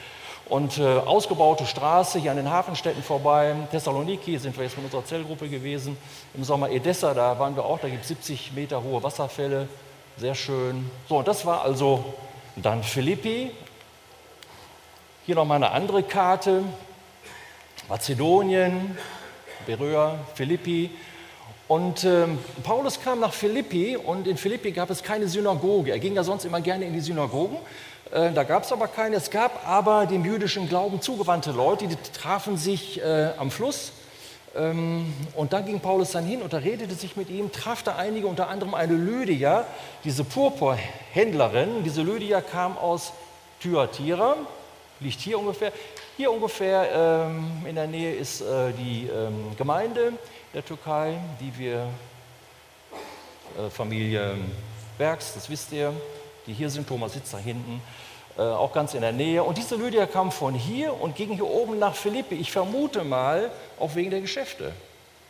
Und 0.49 0.78
äh, 0.78 0.99
ausgebaute 0.99 1.66
Straße 1.66 2.21
hier 2.21 2.30
an 2.30 2.37
den 2.37 2.50
Hafenstädten 2.50 3.02
vorbei. 3.02 3.56
Thessaloniki 3.73 4.38
sind 4.38 4.56
wir 4.56 4.64
jetzt 4.64 4.76
mit 4.76 4.85
unserer 4.85 5.04
Zellgruppe 5.04 5.49
gewesen. 5.49 5.97
Im 6.35 6.45
Sommer 6.45 6.71
Edessa, 6.71 7.14
da 7.14 7.38
waren 7.38 7.56
wir 7.56 7.64
auch. 7.64 7.80
Da 7.80 7.88
gibt 7.88 8.02
es 8.02 8.09
70 8.09 8.52
Meter 8.52 8.83
hohe 8.83 9.02
Wasserfälle. 9.02 9.68
Sehr 10.16 10.37
schön. 10.37 10.88
So, 11.09 11.18
und 11.18 11.26
das 11.26 11.45
war 11.47 11.62
also 11.62 12.14
dann 12.54 12.85
Philippi. 12.85 13.50
Hier 15.26 15.35
nochmal 15.35 15.56
eine 15.56 15.73
andere 15.73 16.04
Karte. 16.04 16.62
Mazedonien, 17.88 18.97
Beröa, 19.66 20.19
Philippi. 20.35 20.90
Und 21.69 22.05
äh, 22.05 22.26
Paulus 22.62 23.00
kam 23.00 23.21
nach 23.21 23.33
Philippi 23.33 23.97
und 23.97 24.26
in 24.26 24.37
Philippi 24.37 24.73
gab 24.73 24.90
es 24.90 25.02
keine 25.02 25.28
Synagoge. 25.28 25.90
Er 25.90 25.99
ging 25.99 26.14
ja 26.14 26.25
sonst 26.25 26.45
immer 26.45 26.61
gerne 26.61 26.85
in 26.85 26.93
die 26.93 27.00
Synagogen. 27.00 27.57
Äh, 28.12 28.33
da 28.33 28.45
gab 28.45 28.64
es 28.64 28.73
aber 28.73 28.88
keine. 28.88 29.16
Es 29.16 29.31
gab 29.31 29.69
aber 29.69 30.07
dem 30.07 30.25
jüdischen 30.25 30.69
Glauben 30.69 31.00
zugewandte 31.00 31.52
Leute, 31.52 31.87
die 31.87 31.97
trafen 32.12 32.57
sich 32.57 33.00
äh, 33.02 33.31
am 33.38 33.50
Fluss. 33.50 33.93
Ähm, 34.57 35.12
und 35.35 35.52
da 35.52 35.61
ging 35.61 35.81
Paulus 35.81 36.12
dann 36.12 36.25
hin 36.25 36.43
und 36.43 36.52
er 36.52 36.64
redete 36.64 36.95
sich 36.95 37.16
mit 37.16 37.31
ihm, 37.31 37.52
traf 37.52 37.83
da 37.83 37.97
einige, 37.97 38.26
unter 38.26 38.49
anderem 38.49 38.75
eine 38.75 38.95
Lydia, 38.95 39.64
diese 40.05 40.25
Purpurhändlerin. 40.25 41.85
Diese 41.85 42.02
Lydia 42.02 42.40
kam 42.40 42.78
aus 42.78 43.12
Thyatira, 43.61 44.37
liegt 45.00 45.20
hier 45.20 45.38
ungefähr. 45.38 45.72
Hier 46.16 46.32
ungefähr 46.32 47.26
ähm, 47.28 47.64
in 47.66 47.74
der 47.74 47.86
Nähe 47.86 48.14
ist 48.14 48.40
äh, 48.40 48.72
die 48.72 49.06
ähm, 49.06 49.56
Gemeinde 49.56 50.12
der 50.54 50.64
Türkei, 50.64 51.18
die 51.40 51.56
wir, 51.58 51.88
äh, 53.58 53.70
Familie 53.70 54.36
Bergs, 54.98 55.34
das 55.34 55.50
wisst 55.50 55.72
ihr, 55.72 55.92
die 56.46 56.52
hier 56.52 56.70
sind, 56.70 56.88
Thomas 56.88 57.12
sitzt 57.12 57.34
da 57.34 57.38
hinten, 57.38 57.82
äh, 58.38 58.42
auch 58.42 58.72
ganz 58.72 58.94
in 58.94 59.02
der 59.02 59.12
Nähe. 59.12 59.42
Und 59.42 59.58
diese 59.58 59.76
Lydia 59.76 60.06
kam 60.06 60.32
von 60.32 60.54
hier 60.54 60.98
und 60.98 61.16
ging 61.16 61.32
hier 61.32 61.46
oben 61.46 61.78
nach 61.78 61.94
Philippi. 61.94 62.36
Ich 62.36 62.52
vermute 62.52 63.04
mal, 63.04 63.50
auch 63.78 63.94
wegen 63.94 64.10
der 64.10 64.20
Geschäfte. 64.20 64.72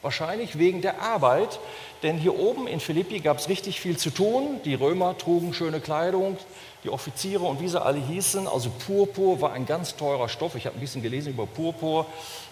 Wahrscheinlich 0.06 0.56
wegen 0.56 0.82
der 0.82 1.02
Arbeit, 1.02 1.58
denn 2.04 2.16
hier 2.16 2.38
oben 2.38 2.68
in 2.68 2.78
Philippi 2.78 3.18
gab 3.18 3.38
es 3.38 3.48
richtig 3.48 3.80
viel 3.80 3.96
zu 3.96 4.10
tun. 4.10 4.60
Die 4.64 4.74
Römer 4.74 5.18
trugen 5.18 5.52
schöne 5.52 5.80
Kleidung, 5.80 6.36
die 6.84 6.90
Offiziere 6.90 7.42
und 7.42 7.60
wie 7.60 7.66
sie 7.66 7.82
alle 7.82 7.98
hießen. 7.98 8.46
Also 8.46 8.70
Purpur 8.86 9.40
war 9.40 9.52
ein 9.52 9.66
ganz 9.66 9.96
teurer 9.96 10.28
Stoff. 10.28 10.54
Ich 10.54 10.64
habe 10.64 10.76
ein 10.76 10.80
bisschen 10.80 11.02
gelesen 11.02 11.32
über 11.32 11.44
Purpur. 11.44 12.06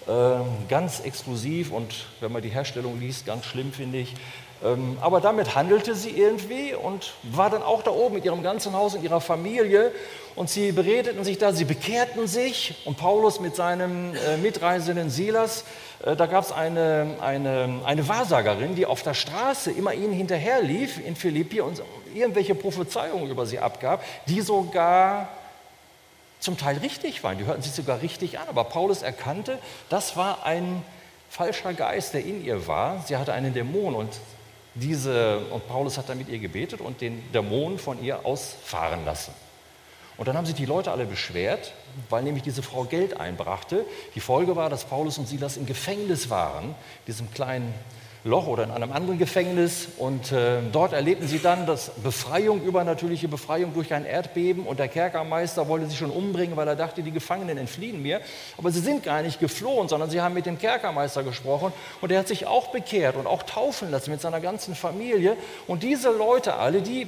Äh, 0.08 0.40
ganz 0.68 0.98
exklusiv 0.98 1.70
und 1.70 2.06
wenn 2.18 2.32
man 2.32 2.42
die 2.42 2.48
Herstellung 2.48 2.98
liest, 2.98 3.24
ganz 3.24 3.44
schlimm 3.44 3.72
finde 3.72 3.98
ich. 3.98 4.14
Ähm, 4.64 4.96
aber 5.00 5.20
damit 5.20 5.54
handelte 5.54 5.94
sie 5.94 6.10
irgendwie 6.10 6.74
und 6.74 7.12
war 7.22 7.50
dann 7.50 7.62
auch 7.62 7.82
da 7.82 7.90
oben 7.90 8.14
mit 8.14 8.24
ihrem 8.24 8.42
ganzen 8.42 8.72
Haus 8.72 8.94
und 8.94 9.04
ihrer 9.04 9.20
Familie. 9.20 9.92
Und 10.36 10.48
sie 10.48 10.72
beredeten 10.72 11.22
sich 11.22 11.38
da, 11.38 11.52
sie 11.52 11.64
bekehrten 11.64 12.26
sich. 12.26 12.82
Und 12.86 12.96
Paulus 12.96 13.40
mit 13.40 13.54
seinem 13.54 14.14
äh, 14.14 14.36
Mitreisenden 14.38 15.10
Silas, 15.10 15.64
äh, 16.04 16.16
da 16.16 16.26
gab 16.26 16.44
es 16.44 16.52
eine, 16.52 17.16
eine, 17.20 17.80
eine 17.84 18.08
Wahrsagerin, 18.08 18.74
die 18.74 18.86
auf 18.86 19.02
der 19.02 19.14
Straße 19.14 19.70
immer 19.70 19.92
ihnen 19.92 20.12
hinterherlief 20.12 20.98
in 21.04 21.14
Philippi 21.14 21.60
und 21.60 21.82
irgendwelche 22.14 22.54
Prophezeiungen 22.54 23.30
über 23.30 23.44
sie 23.44 23.58
abgab, 23.58 24.02
die 24.28 24.40
sogar 24.40 25.28
zum 26.40 26.56
Teil 26.56 26.78
richtig 26.78 27.22
waren. 27.22 27.36
Die 27.38 27.44
hörten 27.44 27.62
sich 27.62 27.72
sogar 27.72 28.00
richtig 28.00 28.38
an. 28.38 28.48
Aber 28.48 28.64
Paulus 28.64 29.02
erkannte, 29.02 29.58
das 29.90 30.16
war 30.16 30.44
ein 30.46 30.82
falscher 31.28 31.74
Geist, 31.74 32.14
der 32.14 32.24
in 32.24 32.44
ihr 32.44 32.66
war. 32.66 33.02
Sie 33.06 33.16
hatte 33.16 33.32
einen 33.32 33.52
Dämon 33.52 33.94
und 33.94 34.10
diese, 34.74 35.38
und 35.50 35.66
Paulus 35.68 35.98
hat 35.98 36.08
dann 36.08 36.18
mit 36.18 36.28
ihr 36.28 36.38
gebetet 36.38 36.80
und 36.80 37.00
den 37.00 37.22
Dämon 37.32 37.78
von 37.78 38.02
ihr 38.02 38.26
ausfahren 38.26 39.04
lassen. 39.04 39.32
Und 40.16 40.28
dann 40.28 40.36
haben 40.36 40.46
sich 40.46 40.54
die 40.54 40.66
Leute 40.66 40.92
alle 40.92 41.06
beschwert, 41.06 41.72
weil 42.08 42.22
nämlich 42.22 42.42
diese 42.42 42.62
Frau 42.62 42.84
Geld 42.84 43.18
einbrachte. 43.18 43.84
Die 44.14 44.20
Folge 44.20 44.54
war, 44.54 44.70
dass 44.70 44.84
Paulus 44.84 45.18
und 45.18 45.26
Silas 45.26 45.56
im 45.56 45.66
Gefängnis 45.66 46.30
waren, 46.30 46.74
diesem 47.06 47.32
kleinen 47.32 47.74
Loch 48.26 48.46
oder 48.46 48.64
in 48.64 48.70
einem 48.70 48.90
anderen 48.90 49.18
Gefängnis. 49.18 49.88
Und 49.98 50.32
äh, 50.32 50.60
dort 50.72 50.94
erlebten 50.94 51.28
sie 51.28 51.40
dann 51.40 51.66
das 51.66 51.90
Befreiung, 52.02 52.62
übernatürliche 52.62 53.28
Befreiung 53.28 53.74
durch 53.74 53.92
ein 53.92 54.06
Erdbeben. 54.06 54.66
Und 54.66 54.78
der 54.78 54.88
Kerkermeister 54.88 55.68
wollte 55.68 55.86
sie 55.86 55.96
schon 55.96 56.10
umbringen, 56.10 56.56
weil 56.56 56.66
er 56.66 56.74
dachte, 56.74 57.02
die 57.02 57.10
Gefangenen 57.10 57.58
entfliehen 57.58 58.02
mir. 58.02 58.22
Aber 58.56 58.70
sie 58.70 58.80
sind 58.80 59.04
gar 59.04 59.20
nicht 59.20 59.40
geflohen, 59.40 59.88
sondern 59.88 60.08
sie 60.08 60.22
haben 60.22 60.34
mit 60.34 60.46
dem 60.46 60.58
Kerkermeister 60.58 61.22
gesprochen. 61.22 61.72
Und 62.00 62.10
er 62.10 62.20
hat 62.20 62.28
sich 62.28 62.46
auch 62.46 62.68
bekehrt 62.68 63.16
und 63.16 63.26
auch 63.26 63.42
taufen 63.42 63.90
lassen 63.90 64.10
mit 64.10 64.22
seiner 64.22 64.40
ganzen 64.40 64.74
Familie. 64.74 65.36
Und 65.66 65.82
diese 65.82 66.10
Leute 66.10 66.54
alle, 66.54 66.80
die, 66.80 67.06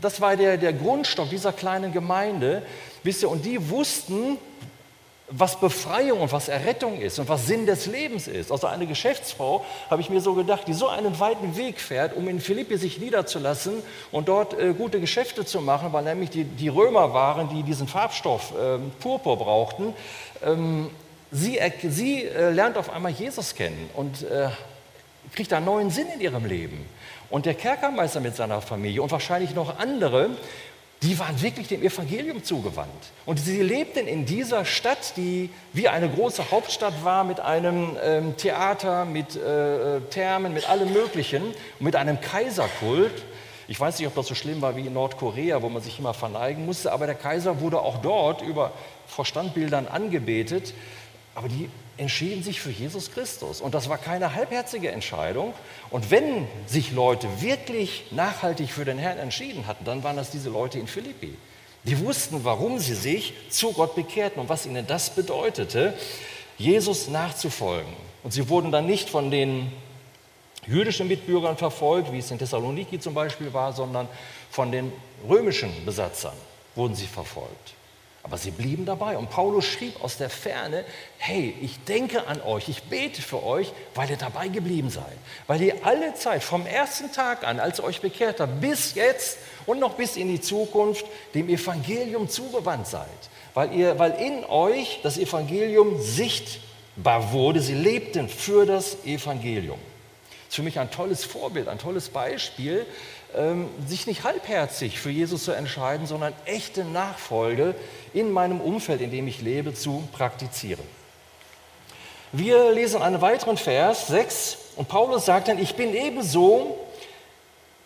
das 0.00 0.20
war 0.20 0.36
der, 0.36 0.56
der 0.56 0.72
Grundstock 0.72 1.30
dieser 1.30 1.52
kleinen 1.52 1.92
Gemeinde, 1.92 2.62
wisst 3.02 3.22
ihr, 3.22 3.30
und 3.30 3.44
die 3.44 3.70
wussten, 3.70 4.38
was 5.30 5.60
Befreiung 5.60 6.20
und 6.20 6.32
was 6.32 6.48
Errettung 6.48 7.00
ist 7.00 7.18
und 7.18 7.28
was 7.28 7.46
Sinn 7.46 7.66
des 7.66 7.86
Lebens 7.86 8.28
ist. 8.28 8.50
Also 8.50 8.66
eine 8.66 8.86
Geschäftsfrau, 8.86 9.64
habe 9.90 10.00
ich 10.00 10.08
mir 10.08 10.20
so 10.20 10.34
gedacht, 10.34 10.62
die 10.66 10.72
so 10.72 10.88
einen 10.88 11.20
weiten 11.20 11.56
Weg 11.56 11.80
fährt, 11.80 12.16
um 12.16 12.28
in 12.28 12.40
Philippi 12.40 12.78
sich 12.78 12.98
niederzulassen 12.98 13.82
und 14.10 14.28
dort 14.28 14.58
äh, 14.58 14.72
gute 14.72 15.00
Geschäfte 15.00 15.44
zu 15.44 15.60
machen, 15.60 15.92
weil 15.92 16.04
nämlich 16.04 16.30
die, 16.30 16.44
die 16.44 16.68
Römer 16.68 17.12
waren, 17.12 17.50
die 17.50 17.62
diesen 17.62 17.88
Farbstoff 17.88 18.52
äh, 18.52 18.78
Purpur 19.00 19.36
brauchten. 19.36 19.94
Ähm, 20.42 20.90
sie, 21.30 21.58
sie 21.82 22.24
äh, 22.24 22.50
lernt 22.50 22.78
auf 22.78 22.90
einmal 22.90 23.12
Jesus 23.12 23.54
kennen 23.54 23.90
und 23.94 24.22
äh, 24.22 24.48
kriegt 25.34 25.52
einen 25.52 25.66
neuen 25.66 25.90
Sinn 25.90 26.06
in 26.14 26.20
ihrem 26.20 26.46
Leben. 26.46 26.86
Und 27.30 27.44
der 27.44 27.52
Kerkermeister 27.52 28.20
mit 28.20 28.36
seiner 28.36 28.62
Familie 28.62 29.02
und 29.02 29.10
wahrscheinlich 29.10 29.54
noch 29.54 29.78
andere 29.78 30.30
die 31.02 31.18
waren 31.18 31.40
wirklich 31.40 31.68
dem 31.68 31.82
Evangelium 31.82 32.42
zugewandt. 32.42 33.12
Und 33.24 33.38
sie 33.38 33.62
lebten 33.62 34.08
in 34.08 34.26
dieser 34.26 34.64
Stadt, 34.64 35.16
die 35.16 35.50
wie 35.72 35.88
eine 35.88 36.08
große 36.08 36.50
Hauptstadt 36.50 37.04
war, 37.04 37.22
mit 37.22 37.38
einem 37.38 37.96
ähm, 38.02 38.36
Theater, 38.36 39.04
mit 39.04 39.36
äh, 39.36 40.00
Thermen, 40.10 40.52
mit 40.54 40.68
allem 40.68 40.92
Möglichen, 40.92 41.42
mit 41.78 41.94
einem 41.94 42.20
Kaiserkult. 42.20 43.22
Ich 43.68 43.78
weiß 43.78 43.98
nicht, 43.98 44.08
ob 44.08 44.14
das 44.16 44.26
so 44.26 44.34
schlimm 44.34 44.60
war 44.60 44.74
wie 44.76 44.86
in 44.86 44.92
Nordkorea, 44.92 45.62
wo 45.62 45.68
man 45.68 45.82
sich 45.82 45.98
immer 46.00 46.14
verneigen 46.14 46.66
musste, 46.66 46.90
aber 46.90 47.06
der 47.06 47.14
Kaiser 47.14 47.60
wurde 47.60 47.80
auch 47.80 47.98
dort 47.98 48.42
über 48.42 48.72
Vorstandbildern 49.06 49.86
angebetet. 49.86 50.74
Aber 51.34 51.48
die 51.48 51.70
entschieden 51.98 52.42
sich 52.42 52.60
für 52.60 52.70
Jesus 52.70 53.10
Christus. 53.10 53.60
Und 53.60 53.74
das 53.74 53.88
war 53.88 53.98
keine 53.98 54.34
halbherzige 54.34 54.90
Entscheidung. 54.90 55.52
Und 55.90 56.10
wenn 56.10 56.46
sich 56.66 56.92
Leute 56.92 57.28
wirklich 57.40 58.04
nachhaltig 58.10 58.70
für 58.70 58.84
den 58.84 58.98
Herrn 58.98 59.18
entschieden 59.18 59.66
hatten, 59.66 59.84
dann 59.84 60.02
waren 60.02 60.16
das 60.16 60.30
diese 60.30 60.48
Leute 60.48 60.78
in 60.78 60.86
Philippi. 60.86 61.36
Die 61.84 61.98
wussten, 62.04 62.44
warum 62.44 62.78
sie 62.78 62.94
sich 62.94 63.34
zu 63.50 63.72
Gott 63.72 63.94
bekehrten 63.94 64.40
und 64.40 64.48
was 64.48 64.66
ihnen 64.66 64.86
das 64.86 65.10
bedeutete, 65.10 65.94
Jesus 66.56 67.08
nachzufolgen. 67.08 67.92
Und 68.22 68.32
sie 68.32 68.48
wurden 68.48 68.72
dann 68.72 68.86
nicht 68.86 69.08
von 69.08 69.30
den 69.30 69.72
jüdischen 70.66 71.08
Mitbürgern 71.08 71.56
verfolgt, 71.56 72.12
wie 72.12 72.18
es 72.18 72.30
in 72.30 72.38
Thessaloniki 72.38 72.98
zum 73.00 73.14
Beispiel 73.14 73.52
war, 73.52 73.72
sondern 73.72 74.08
von 74.50 74.70
den 74.70 74.92
römischen 75.28 75.84
Besatzern 75.84 76.34
wurden 76.74 76.94
sie 76.94 77.06
verfolgt. 77.06 77.74
Aber 78.28 78.36
sie 78.36 78.50
blieben 78.50 78.84
dabei. 78.84 79.16
Und 79.16 79.30
Paulus 79.30 79.64
schrieb 79.64 80.04
aus 80.04 80.18
der 80.18 80.28
Ferne, 80.28 80.84
hey, 81.16 81.56
ich 81.62 81.82
denke 81.84 82.26
an 82.26 82.42
euch, 82.42 82.68
ich 82.68 82.82
bete 82.82 83.22
für 83.22 83.42
euch, 83.42 83.72
weil 83.94 84.10
ihr 84.10 84.18
dabei 84.18 84.48
geblieben 84.48 84.90
seid. 84.90 85.16
Weil 85.46 85.62
ihr 85.62 85.76
alle 85.82 86.12
Zeit, 86.12 86.44
vom 86.44 86.66
ersten 86.66 87.10
Tag 87.10 87.46
an, 87.46 87.58
als 87.58 87.78
ihr 87.78 87.84
euch 87.84 88.02
bekehrt 88.02 88.40
habt, 88.40 88.60
bis 88.60 88.94
jetzt 88.94 89.38
und 89.64 89.80
noch 89.80 89.94
bis 89.94 90.18
in 90.18 90.28
die 90.28 90.42
Zukunft, 90.42 91.06
dem 91.34 91.48
Evangelium 91.48 92.28
zugewandt 92.28 92.86
seid. 92.86 93.08
Weil, 93.54 93.74
ihr, 93.74 93.98
weil 93.98 94.12
in 94.20 94.44
euch 94.44 95.00
das 95.02 95.16
Evangelium 95.16 95.98
sichtbar 96.02 97.32
wurde. 97.32 97.62
Sie 97.62 97.74
lebten 97.74 98.28
für 98.28 98.66
das 98.66 99.04
Evangelium. 99.06 99.78
Ist 100.48 100.56
für 100.56 100.62
mich 100.62 100.78
ein 100.78 100.90
tolles 100.90 101.24
Vorbild, 101.24 101.68
ein 101.68 101.78
tolles 101.78 102.08
Beispiel, 102.08 102.86
ähm, 103.36 103.68
sich 103.86 104.06
nicht 104.06 104.24
halbherzig 104.24 104.98
für 104.98 105.10
Jesus 105.10 105.44
zu 105.44 105.52
entscheiden, 105.52 106.06
sondern 106.06 106.32
echte 106.46 106.84
Nachfolge 106.84 107.74
in 108.14 108.32
meinem 108.32 108.60
Umfeld, 108.60 109.00
in 109.00 109.10
dem 109.10 109.28
ich 109.28 109.42
lebe, 109.42 109.74
zu 109.74 110.08
praktizieren. 110.12 110.84
Wir 112.32 112.72
lesen 112.72 113.02
einen 113.02 113.20
weiteren 113.20 113.56
Vers, 113.56 114.08
6, 114.08 114.58
und 114.76 114.88
Paulus 114.88 115.26
sagt 115.26 115.48
dann, 115.48 115.58
ich 115.58 115.74
bin 115.74 115.94
ebenso 115.94 116.78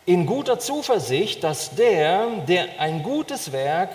in 0.04 0.26
guter 0.26 0.58
Zuversicht, 0.58 1.44
dass 1.44 1.74
der, 1.74 2.26
der 2.48 2.80
ein 2.80 3.02
gutes 3.02 3.52
Werk 3.52 3.90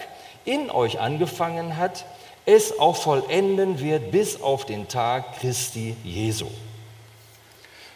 in 0.46 0.72
euch 0.72 1.00
angefangen 1.00 1.78
hat, 1.78 2.06
es 2.46 2.80
auch 2.80 2.96
vollenden 2.96 3.80
wird 3.80 4.12
bis 4.12 4.42
auf 4.42 4.66
den 4.66 4.88
Tag 4.88 5.40
Christi 5.40 5.98
Jesu. 6.04 6.48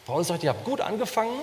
Paulus 0.06 0.28
sagt, 0.28 0.44
ihr 0.44 0.50
habt 0.50 0.66
gut 0.66 0.82
angefangen, 0.82 1.40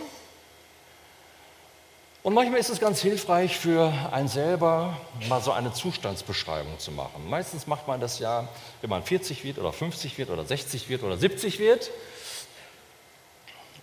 und 2.24 2.34
manchmal 2.34 2.58
ist 2.58 2.68
es 2.68 2.80
ganz 2.80 3.00
hilfreich 3.00 3.56
für 3.56 3.92
einen 4.12 4.28
selber, 4.28 4.98
mal 5.28 5.40
so 5.40 5.52
eine 5.52 5.72
Zustandsbeschreibung 5.72 6.78
zu 6.78 6.90
machen. 6.90 7.30
Meistens 7.30 7.66
macht 7.66 7.86
man 7.86 8.00
das 8.00 8.18
ja, 8.18 8.48
wenn 8.80 8.90
man 8.90 9.02
40 9.04 9.44
wird 9.44 9.58
oder 9.58 9.72
50 9.72 10.18
wird 10.18 10.28
oder 10.28 10.44
60 10.44 10.88
wird 10.88 11.04
oder 11.04 11.16
70 11.16 11.58
wird. 11.58 11.90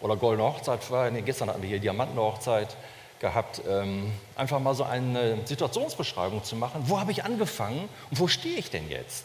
Oder 0.02 0.18
goldene 0.18 0.48
Hochzeit, 0.48 0.82
nee, 1.14 1.22
gestern 1.22 1.50
hatten 1.50 1.62
wir 1.62 1.70
hier 1.70 1.80
Diamantenhochzeit 1.80 2.76
gehabt. 3.20 3.62
Ähm, 3.68 4.12
einfach 4.36 4.60
mal 4.60 4.76
so 4.76 4.84
eine 4.84 5.40
Situationsbeschreibung 5.46 6.44
zu 6.44 6.58
machen. 6.58 6.84
Wo 6.86 7.00
habe 7.00 7.14
ich 7.14 7.24
angefangen 7.24 7.88
und 8.12 8.20
wo 8.20 8.28
stehe 8.28 8.58
ich 8.58 8.70
denn 8.70 8.90
jetzt? 8.92 9.24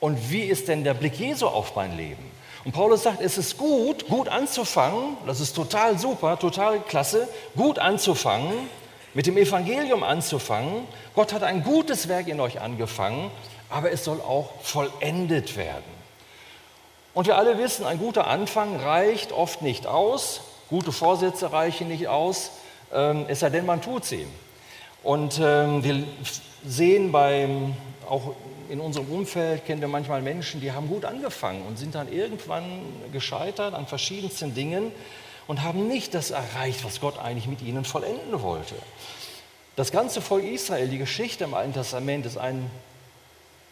Und 0.00 0.30
wie 0.30 0.42
ist 0.42 0.66
denn 0.66 0.82
der 0.82 0.94
Blick 0.94 1.16
Jesu 1.18 1.46
auf 1.46 1.76
mein 1.76 1.96
Leben? 1.96 2.28
Und 2.68 2.72
Paulus 2.72 3.04
sagt, 3.04 3.22
es 3.22 3.38
ist 3.38 3.56
gut, 3.56 4.08
gut 4.08 4.28
anzufangen, 4.28 5.16
das 5.26 5.40
ist 5.40 5.56
total 5.56 5.98
super, 5.98 6.38
total 6.38 6.80
klasse, 6.80 7.26
gut 7.56 7.78
anzufangen, 7.78 8.52
mit 9.14 9.24
dem 9.26 9.38
Evangelium 9.38 10.02
anzufangen. 10.02 10.86
Gott 11.14 11.32
hat 11.32 11.44
ein 11.44 11.62
gutes 11.62 12.08
Werk 12.08 12.28
in 12.28 12.40
euch 12.40 12.60
angefangen, 12.60 13.30
aber 13.70 13.90
es 13.90 14.04
soll 14.04 14.20
auch 14.20 14.50
vollendet 14.60 15.56
werden. 15.56 15.90
Und 17.14 17.26
wir 17.26 17.38
alle 17.38 17.56
wissen, 17.56 17.86
ein 17.86 17.98
guter 17.98 18.26
Anfang 18.26 18.76
reicht 18.76 19.32
oft 19.32 19.62
nicht 19.62 19.86
aus, 19.86 20.42
gute 20.68 20.92
Vorsätze 20.92 21.50
reichen 21.50 21.88
nicht 21.88 22.08
aus, 22.08 22.50
ähm, 22.92 23.24
es 23.28 23.40
sei 23.40 23.48
denn, 23.48 23.64
man 23.64 23.80
tut 23.80 24.04
sie. 24.04 24.26
Und 25.02 25.40
ähm, 25.42 25.82
wir 25.82 26.04
sehen 26.66 27.12
beim, 27.12 27.74
auch 28.10 28.34
in 28.68 28.80
unserem 28.80 29.10
Umfeld 29.10 29.64
kennen 29.64 29.80
wir 29.80 29.88
manchmal 29.88 30.22
Menschen, 30.22 30.60
die 30.60 30.72
haben 30.72 30.88
gut 30.88 31.04
angefangen 31.04 31.62
und 31.66 31.78
sind 31.78 31.94
dann 31.94 32.12
irgendwann 32.12 32.64
gescheitert 33.12 33.74
an 33.74 33.86
verschiedensten 33.86 34.54
Dingen 34.54 34.92
und 35.46 35.62
haben 35.62 35.88
nicht 35.88 36.14
das 36.14 36.30
erreicht, 36.30 36.84
was 36.84 37.00
Gott 37.00 37.18
eigentlich 37.18 37.46
mit 37.46 37.62
ihnen 37.62 37.84
vollenden 37.84 38.42
wollte. 38.42 38.74
Das 39.76 39.92
ganze 39.92 40.20
Volk 40.20 40.44
Israel, 40.44 40.88
die 40.88 40.98
Geschichte 40.98 41.44
im 41.44 41.54
Alten 41.54 41.72
Testament 41.72 42.26
ist 42.26 42.36
ein, 42.36 42.70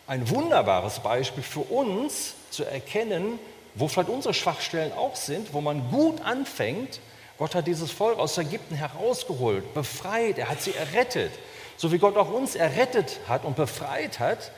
ein 0.06 0.30
wunderbares 0.30 1.00
Beispiel 1.00 1.42
für 1.42 1.60
uns 1.60 2.34
zu 2.50 2.64
erkennen, 2.64 3.38
wo 3.74 3.88
vielleicht 3.88 4.08
unsere 4.08 4.32
Schwachstellen 4.32 4.92
auch 4.92 5.16
sind, 5.16 5.52
wo 5.52 5.60
man 5.60 5.90
gut 5.90 6.22
anfängt. 6.22 7.00
Gott 7.38 7.54
hat 7.54 7.66
dieses 7.66 7.90
Volk 7.90 8.18
aus 8.18 8.38
Ägypten 8.38 8.74
herausgeholt, 8.74 9.74
befreit, 9.74 10.38
er 10.38 10.48
hat 10.48 10.62
sie 10.62 10.74
errettet. 10.74 11.32
So 11.76 11.92
wie 11.92 11.98
Gott 11.98 12.16
auch 12.16 12.30
uns 12.30 12.54
errettet 12.54 13.20
hat 13.28 13.44
und 13.44 13.56
befreit 13.56 14.18
hat, 14.18 14.50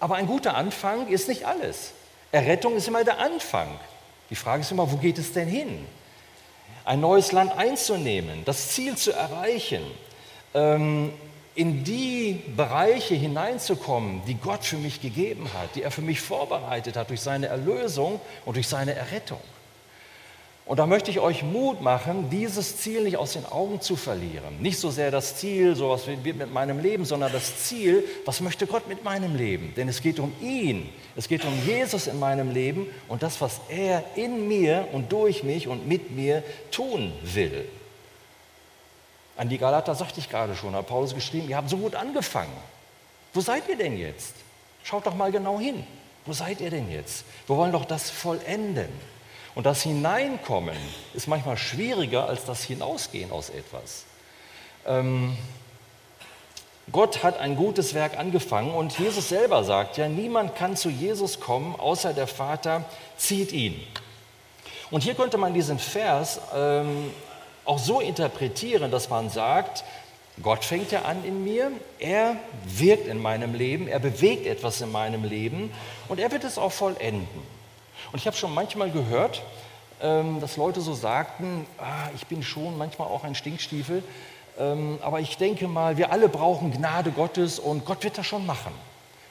aber 0.00 0.16
ein 0.16 0.26
guter 0.26 0.54
Anfang 0.54 1.08
ist 1.08 1.28
nicht 1.28 1.46
alles. 1.46 1.92
Errettung 2.32 2.76
ist 2.76 2.88
immer 2.88 3.04
der 3.04 3.18
Anfang. 3.18 3.68
Die 4.30 4.34
Frage 4.34 4.62
ist 4.62 4.70
immer, 4.70 4.90
wo 4.90 4.96
geht 4.96 5.18
es 5.18 5.32
denn 5.32 5.48
hin? 5.48 5.86
Ein 6.84 7.00
neues 7.00 7.32
Land 7.32 7.56
einzunehmen, 7.56 8.44
das 8.44 8.70
Ziel 8.70 8.96
zu 8.96 9.12
erreichen, 9.12 9.82
ähm, 10.54 11.12
in 11.54 11.84
die 11.84 12.42
Bereiche 12.54 13.14
hineinzukommen, 13.14 14.22
die 14.26 14.34
Gott 14.34 14.64
für 14.64 14.76
mich 14.76 15.00
gegeben 15.00 15.48
hat, 15.54 15.74
die 15.74 15.82
er 15.82 15.90
für 15.90 16.02
mich 16.02 16.20
vorbereitet 16.20 16.96
hat 16.96 17.08
durch 17.10 17.22
seine 17.22 17.46
Erlösung 17.46 18.20
und 18.44 18.56
durch 18.56 18.68
seine 18.68 18.94
Errettung. 18.94 19.40
Und 20.66 20.80
da 20.80 20.86
möchte 20.86 21.12
ich 21.12 21.20
euch 21.20 21.44
Mut 21.44 21.80
machen, 21.80 22.28
dieses 22.28 22.78
Ziel 22.78 23.04
nicht 23.04 23.16
aus 23.18 23.34
den 23.34 23.46
Augen 23.46 23.80
zu 23.80 23.94
verlieren. 23.94 24.60
Nicht 24.60 24.80
so 24.80 24.90
sehr 24.90 25.12
das 25.12 25.36
Ziel, 25.36 25.76
so 25.76 25.90
was 25.90 26.08
wird 26.08 26.24
mit 26.24 26.52
meinem 26.52 26.80
Leben, 26.80 27.04
sondern 27.04 27.30
das 27.32 27.64
Ziel, 27.64 28.02
was 28.24 28.40
möchte 28.40 28.66
Gott 28.66 28.88
mit 28.88 29.04
meinem 29.04 29.36
Leben? 29.36 29.72
Denn 29.76 29.88
es 29.88 30.02
geht 30.02 30.18
um 30.18 30.32
ihn. 30.42 30.88
Es 31.14 31.28
geht 31.28 31.44
um 31.44 31.52
Jesus 31.64 32.08
in 32.08 32.18
meinem 32.18 32.50
Leben 32.50 32.88
und 33.06 33.22
das, 33.22 33.40
was 33.40 33.60
er 33.68 34.02
in 34.16 34.48
mir 34.48 34.88
und 34.90 35.12
durch 35.12 35.44
mich 35.44 35.68
und 35.68 35.86
mit 35.86 36.10
mir 36.10 36.42
tun 36.72 37.12
will. 37.22 37.68
An 39.36 39.48
die 39.48 39.58
Galater 39.58 39.94
sagte 39.94 40.18
ich 40.18 40.28
gerade 40.28 40.56
schon, 40.56 40.74
hat 40.74 40.88
Paulus 40.88 41.14
geschrieben, 41.14 41.48
ihr 41.48 41.58
habt 41.58 41.70
so 41.70 41.76
gut 41.76 41.94
angefangen. 41.94 42.52
Wo 43.32 43.40
seid 43.40 43.68
ihr 43.68 43.76
denn 43.76 43.96
jetzt? 43.96 44.34
Schaut 44.82 45.06
doch 45.06 45.14
mal 45.14 45.30
genau 45.30 45.60
hin. 45.60 45.86
Wo 46.24 46.32
seid 46.32 46.60
ihr 46.60 46.70
denn 46.70 46.90
jetzt? 46.90 47.24
Wir 47.46 47.56
wollen 47.56 47.70
doch 47.70 47.84
das 47.84 48.10
vollenden. 48.10 48.88
Und 49.56 49.64
das 49.64 49.82
Hineinkommen 49.82 50.76
ist 51.14 51.28
manchmal 51.28 51.56
schwieriger 51.56 52.28
als 52.28 52.44
das 52.44 52.62
Hinausgehen 52.62 53.32
aus 53.32 53.48
etwas. 53.48 54.04
Ähm, 54.86 55.34
Gott 56.92 57.22
hat 57.22 57.40
ein 57.40 57.56
gutes 57.56 57.94
Werk 57.94 58.18
angefangen 58.18 58.74
und 58.74 58.98
Jesus 58.98 59.30
selber 59.30 59.64
sagt 59.64 59.96
ja, 59.96 60.08
niemand 60.08 60.56
kann 60.56 60.76
zu 60.76 60.90
Jesus 60.90 61.40
kommen, 61.40 61.74
außer 61.74 62.12
der 62.12 62.26
Vater 62.26 62.84
zieht 63.16 63.50
ihn. 63.50 63.82
Und 64.90 65.02
hier 65.02 65.14
könnte 65.14 65.38
man 65.38 65.54
diesen 65.54 65.78
Vers 65.78 66.38
ähm, 66.54 67.10
auch 67.64 67.78
so 67.78 68.00
interpretieren, 68.00 68.90
dass 68.90 69.08
man 69.08 69.30
sagt, 69.30 69.84
Gott 70.42 70.66
fängt 70.66 70.92
ja 70.92 71.02
an 71.02 71.24
in 71.24 71.44
mir, 71.44 71.72
er 71.98 72.36
wirkt 72.66 73.08
in 73.08 73.22
meinem 73.22 73.54
Leben, 73.54 73.88
er 73.88 74.00
bewegt 74.00 74.46
etwas 74.46 74.82
in 74.82 74.92
meinem 74.92 75.24
Leben 75.24 75.72
und 76.08 76.20
er 76.20 76.30
wird 76.30 76.44
es 76.44 76.58
auch 76.58 76.72
vollenden. 76.72 77.55
Und 78.12 78.18
ich 78.18 78.26
habe 78.26 78.36
schon 78.36 78.54
manchmal 78.54 78.90
gehört, 78.90 79.42
ähm, 80.00 80.40
dass 80.40 80.56
Leute 80.56 80.80
so 80.80 80.94
sagten, 80.94 81.66
ah, 81.78 82.10
ich 82.14 82.26
bin 82.26 82.42
schon 82.42 82.76
manchmal 82.78 83.08
auch 83.08 83.24
ein 83.24 83.34
Stinkstiefel, 83.34 84.02
ähm, 84.58 84.98
aber 85.02 85.20
ich 85.20 85.36
denke 85.36 85.68
mal, 85.68 85.96
wir 85.96 86.12
alle 86.12 86.28
brauchen 86.28 86.72
Gnade 86.72 87.10
Gottes 87.10 87.58
und 87.58 87.84
Gott 87.84 88.04
wird 88.04 88.18
das 88.18 88.26
schon 88.26 88.46
machen. 88.46 88.72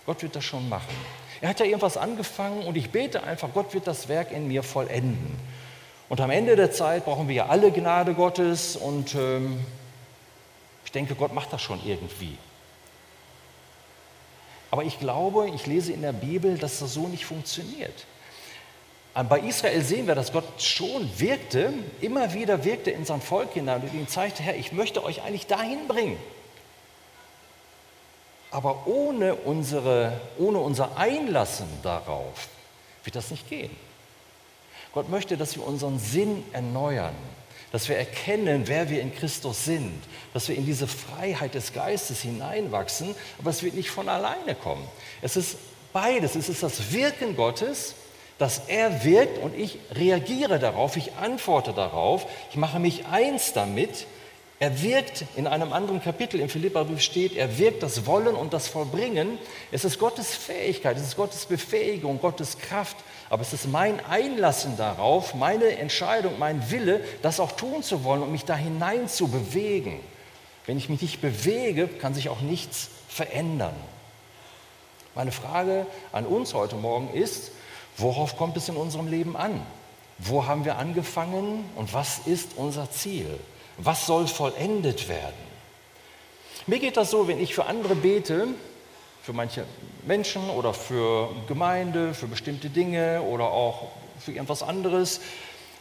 Gott 0.06 0.22
wird 0.22 0.36
das 0.36 0.44
schon 0.44 0.68
machen. 0.70 0.94
Er 1.42 1.50
hat 1.50 1.60
ja 1.60 1.66
irgendwas 1.66 1.98
angefangen 1.98 2.64
und 2.64 2.78
ich 2.78 2.92
bete 2.92 3.24
einfach, 3.24 3.50
Gott 3.54 3.74
wird 3.74 3.88
das 3.88 4.08
Werk 4.08 4.32
in 4.32 4.48
mir 4.48 4.64
vollenden. 4.64 5.38
Und 6.08 6.22
am 6.22 6.30
Ende 6.30 6.56
der 6.56 6.72
Zeit 6.72 7.06
brauchen 7.06 7.28
wir 7.28 7.36
ja 7.36 7.46
alle 7.48 7.72
Gnade 7.72 8.14
Gottes 8.14 8.76
und 8.76 9.16
ähm, 9.16 9.60
ich 10.86 10.92
denke, 10.92 11.16
Gott 11.16 11.34
macht 11.34 11.52
das 11.52 11.62
schon 11.62 11.80
irgendwie. 11.86 12.38
Aber 14.70 14.84
ich 14.84 15.00
glaube, 15.00 15.50
ich 15.50 15.66
lese 15.66 15.94
in 15.94 16.02
der 16.02 16.14
Bibel, 16.14 16.58
dass 16.58 16.80
das 16.80 16.94
so 16.94 17.08
nicht 17.08 17.26
funktioniert. 17.26 18.06
Bei 19.24 19.40
Israel 19.40 19.82
sehen 19.82 20.08
wir, 20.08 20.16
dass 20.16 20.34
Gott 20.34 20.62
schon 20.62 21.10
wirkte, 21.18 21.72
immer 22.02 22.34
wieder 22.34 22.66
wirkte 22.66 22.92
in 22.92 23.06
sein 23.06 23.22
Volk 23.22 23.54
hinein 23.54 23.82
und 23.82 23.94
ihnen 23.94 24.10
zeigte, 24.10 24.44
Herr, 24.44 24.58
ich 24.58 24.74
möchte 24.74 25.06
euch 25.06 25.22
eigentlich 25.24 25.48
dahin 25.48 25.88
bringen. 25.88 26.18
Aber 28.52 28.88
ohne, 28.88 29.36
unsere, 29.36 30.20
ohne 30.38 30.60
unser 30.60 30.98
Einlassen 30.98 31.68
darauf 31.82 32.50
wird 33.06 33.16
das 33.16 33.32
nicht 33.32 33.50
gehen. 33.50 33.72
Gott 34.94 35.10
möchte, 35.10 35.38
dass 35.38 35.56
wir 35.56 35.66
unseren 35.66 35.98
Sinn 35.98 36.44
erneuern, 36.52 37.16
dass 37.72 37.88
wir 37.88 37.98
erkennen, 37.98 38.68
wer 38.68 38.90
wir 38.90 39.02
in 39.02 39.16
Christus 39.16 39.64
sind, 39.64 40.04
dass 40.34 40.50
wir 40.50 40.58
in 40.58 40.66
diese 40.66 40.88
Freiheit 40.88 41.54
des 41.54 41.72
Geistes 41.72 42.22
hineinwachsen, 42.22 43.16
aber 43.40 43.50
es 43.50 43.64
wird 43.64 43.76
nicht 43.76 43.92
von 43.92 44.10
alleine 44.10 44.56
kommen. 44.56 44.86
Es 45.22 45.38
ist 45.38 45.56
beides, 45.94 46.36
es 46.36 46.50
ist 46.50 46.64
das 46.64 46.92
Wirken 46.92 47.38
Gottes, 47.38 47.96
dass 48.38 48.64
er 48.68 49.04
wirkt 49.04 49.38
und 49.38 49.58
ich 49.58 49.80
reagiere 49.94 50.60
darauf, 50.60 50.98
ich 50.98 51.14
antworte 51.14 51.74
darauf, 51.74 52.26
ich 52.52 52.58
mache 52.58 52.80
mich 52.80 53.06
eins 53.08 53.54
damit 53.54 54.08
er 54.58 54.82
wirkt, 54.82 55.26
in 55.36 55.48
einem 55.48 55.74
anderen 55.74 56.02
Kapitel 56.02 56.40
im 56.40 56.48
Philipperbrief 56.48 57.02
steht, 57.02 57.36
er 57.36 57.58
wirkt 57.58 57.84
das 57.84 58.06
Wollen 58.06 58.36
und 58.36 58.54
das 58.54 58.70
Vollbringen. 58.70 59.38
Es 59.70 59.84
ist 59.84 60.00
Gottes 60.00 60.34
Fähigkeit, 60.34 60.96
es 60.96 61.04
ist 61.04 61.18
Gottes 61.18 61.46
Befähigung, 61.46 62.22
Gottes 62.22 62.58
Kraft, 62.58 62.96
aber 63.30 63.42
es 63.42 63.52
ist 63.52 63.68
mein 63.68 64.04
Einlassen 64.06 64.78
darauf, 64.78 65.36
meine 65.36 65.78
Entscheidung, 65.78 66.40
mein 66.40 66.72
Wille, 66.72 67.04
das 67.22 67.42
auch 67.42 67.52
tun 67.52 67.84
zu 67.84 68.06
wollen 68.06 68.22
und 68.22 68.32
mich 68.32 68.46
da 68.46 68.56
hinein 68.56 69.10
zu 69.10 69.28
bewegen. 69.28 70.00
Wenn 70.66 70.78
ich 70.78 70.88
mich 70.88 71.02
nicht 71.02 71.20
bewege, 71.20 71.88
kann 71.88 72.14
sich 72.14 72.30
auch 72.30 72.40
nichts 72.40 72.90
verändern. 73.10 73.76
Meine 75.16 75.34
Frage 75.34 75.86
an 76.14 76.26
uns 76.26 76.54
heute 76.54 76.78
Morgen 76.78 77.14
ist, 77.14 77.52
worauf 77.98 78.38
kommt 78.38 78.58
es 78.58 78.70
in 78.70 78.76
unserem 78.76 79.08
Leben 79.08 79.36
an? 79.36 79.62
Wo 80.18 80.46
haben 80.46 80.66
wir 80.66 80.78
angefangen 80.78 81.66
und 81.76 81.94
was 81.94 82.20
ist 82.26 82.52
unser 82.56 82.90
Ziel? 82.92 83.40
Was 83.78 84.06
soll 84.06 84.28
vollendet 84.28 85.10
werden? 85.10 85.46
Mir 86.68 86.80
geht 86.80 86.98
das 86.98 87.12
so, 87.12 87.28
wenn 87.28 87.40
ich 87.40 87.54
für 87.54 87.66
andere 87.66 87.96
bete, 87.96 88.48
für 89.22 89.34
manche 89.34 89.66
Menschen 90.06 90.50
oder 90.50 90.74
für 90.74 91.30
Gemeinde, 91.48 92.14
für 92.14 92.28
bestimmte 92.28 92.70
Dinge 92.70 93.22
oder 93.24 93.46
auch 93.46 93.90
für 94.20 94.32
irgendwas 94.32 94.64
anderes, 94.64 95.20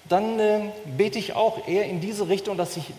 dann 0.09 0.39
äh, 0.39 0.73
bete 0.97 1.19
ich 1.19 1.35
auch 1.35 1.67
eher 1.69 1.87
in 1.87 2.01
diese 2.01 2.29
Richtung, 2.29 2.57
dass 2.57 2.77
ich 2.77 2.93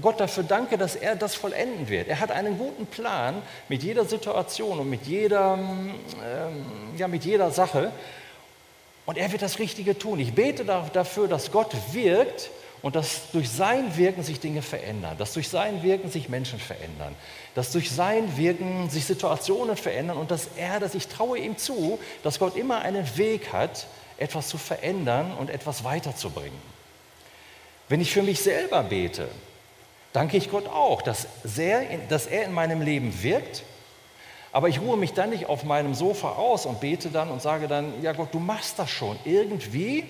Gott 0.00 0.20
dafür 0.20 0.44
danke, 0.44 0.78
dass 0.78 0.96
er 0.96 1.16
das 1.16 1.34
vollenden 1.34 1.88
wird. 1.88 2.08
Er 2.08 2.20
hat 2.20 2.30
einen 2.30 2.56
guten 2.56 2.86
Plan 2.86 3.42
mit 3.68 3.82
jeder 3.82 4.04
Situation 4.04 4.78
und 4.78 4.88
mit 4.88 5.06
jeder, 5.06 5.58
ähm, 5.58 5.90
ja, 6.96 7.08
mit 7.08 7.24
jeder 7.24 7.50
Sache. 7.50 7.92
Und 9.10 9.18
er 9.18 9.32
wird 9.32 9.42
das 9.42 9.58
Richtige 9.58 9.98
tun. 9.98 10.20
Ich 10.20 10.34
bete 10.34 10.64
dafür, 10.64 11.26
dass 11.26 11.50
Gott 11.50 11.74
wirkt 11.90 12.48
und 12.80 12.94
dass 12.94 13.32
durch 13.32 13.50
sein 13.50 13.96
Wirken 13.96 14.22
sich 14.22 14.38
Dinge 14.38 14.62
verändern, 14.62 15.16
dass 15.18 15.32
durch 15.32 15.48
sein 15.48 15.82
Wirken 15.82 16.12
sich 16.12 16.28
Menschen 16.28 16.60
verändern, 16.60 17.16
dass 17.56 17.72
durch 17.72 17.90
sein 17.90 18.36
Wirken 18.36 18.88
sich 18.88 19.06
Situationen 19.06 19.76
verändern 19.76 20.16
und 20.16 20.30
dass 20.30 20.50
er, 20.56 20.78
dass 20.78 20.94
ich 20.94 21.08
traue 21.08 21.40
ihm 21.40 21.58
zu, 21.58 21.98
dass 22.22 22.38
Gott 22.38 22.54
immer 22.54 22.82
einen 22.82 23.16
Weg 23.16 23.52
hat, 23.52 23.88
etwas 24.16 24.46
zu 24.46 24.58
verändern 24.58 25.32
und 25.36 25.50
etwas 25.50 25.82
weiterzubringen. 25.82 26.62
Wenn 27.88 28.00
ich 28.00 28.12
für 28.12 28.22
mich 28.22 28.38
selber 28.38 28.84
bete, 28.84 29.26
danke 30.12 30.36
ich 30.36 30.52
Gott 30.52 30.68
auch, 30.68 31.02
dass, 31.02 31.26
sehr, 31.42 31.82
dass 32.08 32.28
er 32.28 32.44
in 32.44 32.52
meinem 32.52 32.80
Leben 32.80 33.24
wirkt, 33.24 33.64
aber 34.52 34.68
ich 34.68 34.80
ruhe 34.80 34.96
mich 34.96 35.12
dann 35.12 35.30
nicht 35.30 35.46
auf 35.46 35.64
meinem 35.64 35.94
Sofa 35.94 36.32
aus 36.32 36.66
und 36.66 36.80
bete 36.80 37.10
dann 37.10 37.30
und 37.30 37.40
sage 37.40 37.68
dann, 37.68 38.02
ja 38.02 38.12
Gott, 38.12 38.34
du 38.34 38.38
machst 38.38 38.78
das 38.78 38.90
schon 38.90 39.16
irgendwie 39.24 40.04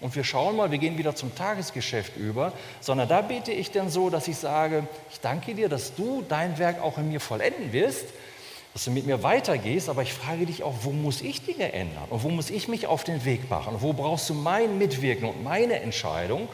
und 0.00 0.16
wir 0.16 0.24
schauen 0.24 0.56
mal, 0.56 0.70
wir 0.70 0.78
gehen 0.78 0.98
wieder 0.98 1.14
zum 1.14 1.34
Tagesgeschäft 1.34 2.16
über, 2.16 2.52
sondern 2.80 3.08
da 3.08 3.20
bete 3.20 3.52
ich 3.52 3.70
dann 3.70 3.90
so, 3.90 4.10
dass 4.10 4.26
ich 4.28 4.36
sage, 4.36 4.86
ich 5.10 5.20
danke 5.20 5.54
dir, 5.54 5.68
dass 5.68 5.94
du 5.94 6.24
dein 6.28 6.58
Werk 6.58 6.82
auch 6.82 6.98
in 6.98 7.08
mir 7.08 7.20
vollenden 7.20 7.72
wirst, 7.72 8.06
dass 8.72 8.84
du 8.84 8.90
mit 8.90 9.06
mir 9.06 9.22
weitergehst, 9.22 9.88
aber 9.88 10.02
ich 10.02 10.14
frage 10.14 10.46
dich 10.46 10.62
auch, 10.62 10.74
wo 10.82 10.90
muss 10.90 11.20
ich 11.20 11.44
Dinge 11.44 11.72
ändern 11.72 12.04
und 12.08 12.22
wo 12.22 12.30
muss 12.30 12.48
ich 12.50 12.68
mich 12.68 12.86
auf 12.86 13.04
den 13.04 13.24
Weg 13.24 13.50
machen? 13.50 13.76
Wo 13.80 13.92
brauchst 13.92 14.30
du 14.30 14.34
mein 14.34 14.78
Mitwirken 14.78 15.28
und 15.28 15.44
meine 15.44 15.80
Entscheidung? 15.80 16.48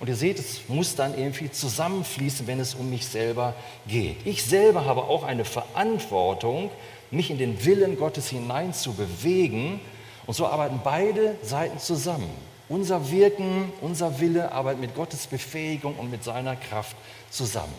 Und 0.00 0.08
ihr 0.08 0.16
seht, 0.16 0.38
es 0.38 0.68
muss 0.68 0.94
dann 0.94 1.18
irgendwie 1.18 1.50
zusammenfließen, 1.50 2.46
wenn 2.46 2.60
es 2.60 2.74
um 2.74 2.88
mich 2.88 3.06
selber 3.06 3.54
geht. 3.88 4.24
Ich 4.24 4.44
selber 4.44 4.84
habe 4.84 5.04
auch 5.04 5.24
eine 5.24 5.44
Verantwortung, 5.44 6.70
mich 7.10 7.30
in 7.30 7.38
den 7.38 7.64
Willen 7.64 7.98
Gottes 7.98 8.28
hinein 8.28 8.72
zu 8.72 8.92
bewegen. 8.92 9.80
Und 10.26 10.34
so 10.34 10.46
arbeiten 10.46 10.80
beide 10.84 11.36
Seiten 11.42 11.78
zusammen. 11.78 12.30
Unser 12.68 13.10
Wirken, 13.10 13.72
unser 13.80 14.20
Wille 14.20 14.52
arbeitet 14.52 14.80
mit 14.80 14.94
Gottes 14.94 15.26
Befähigung 15.26 15.96
und 15.96 16.10
mit 16.10 16.22
seiner 16.22 16.54
Kraft 16.54 16.96
zusammen. 17.30 17.74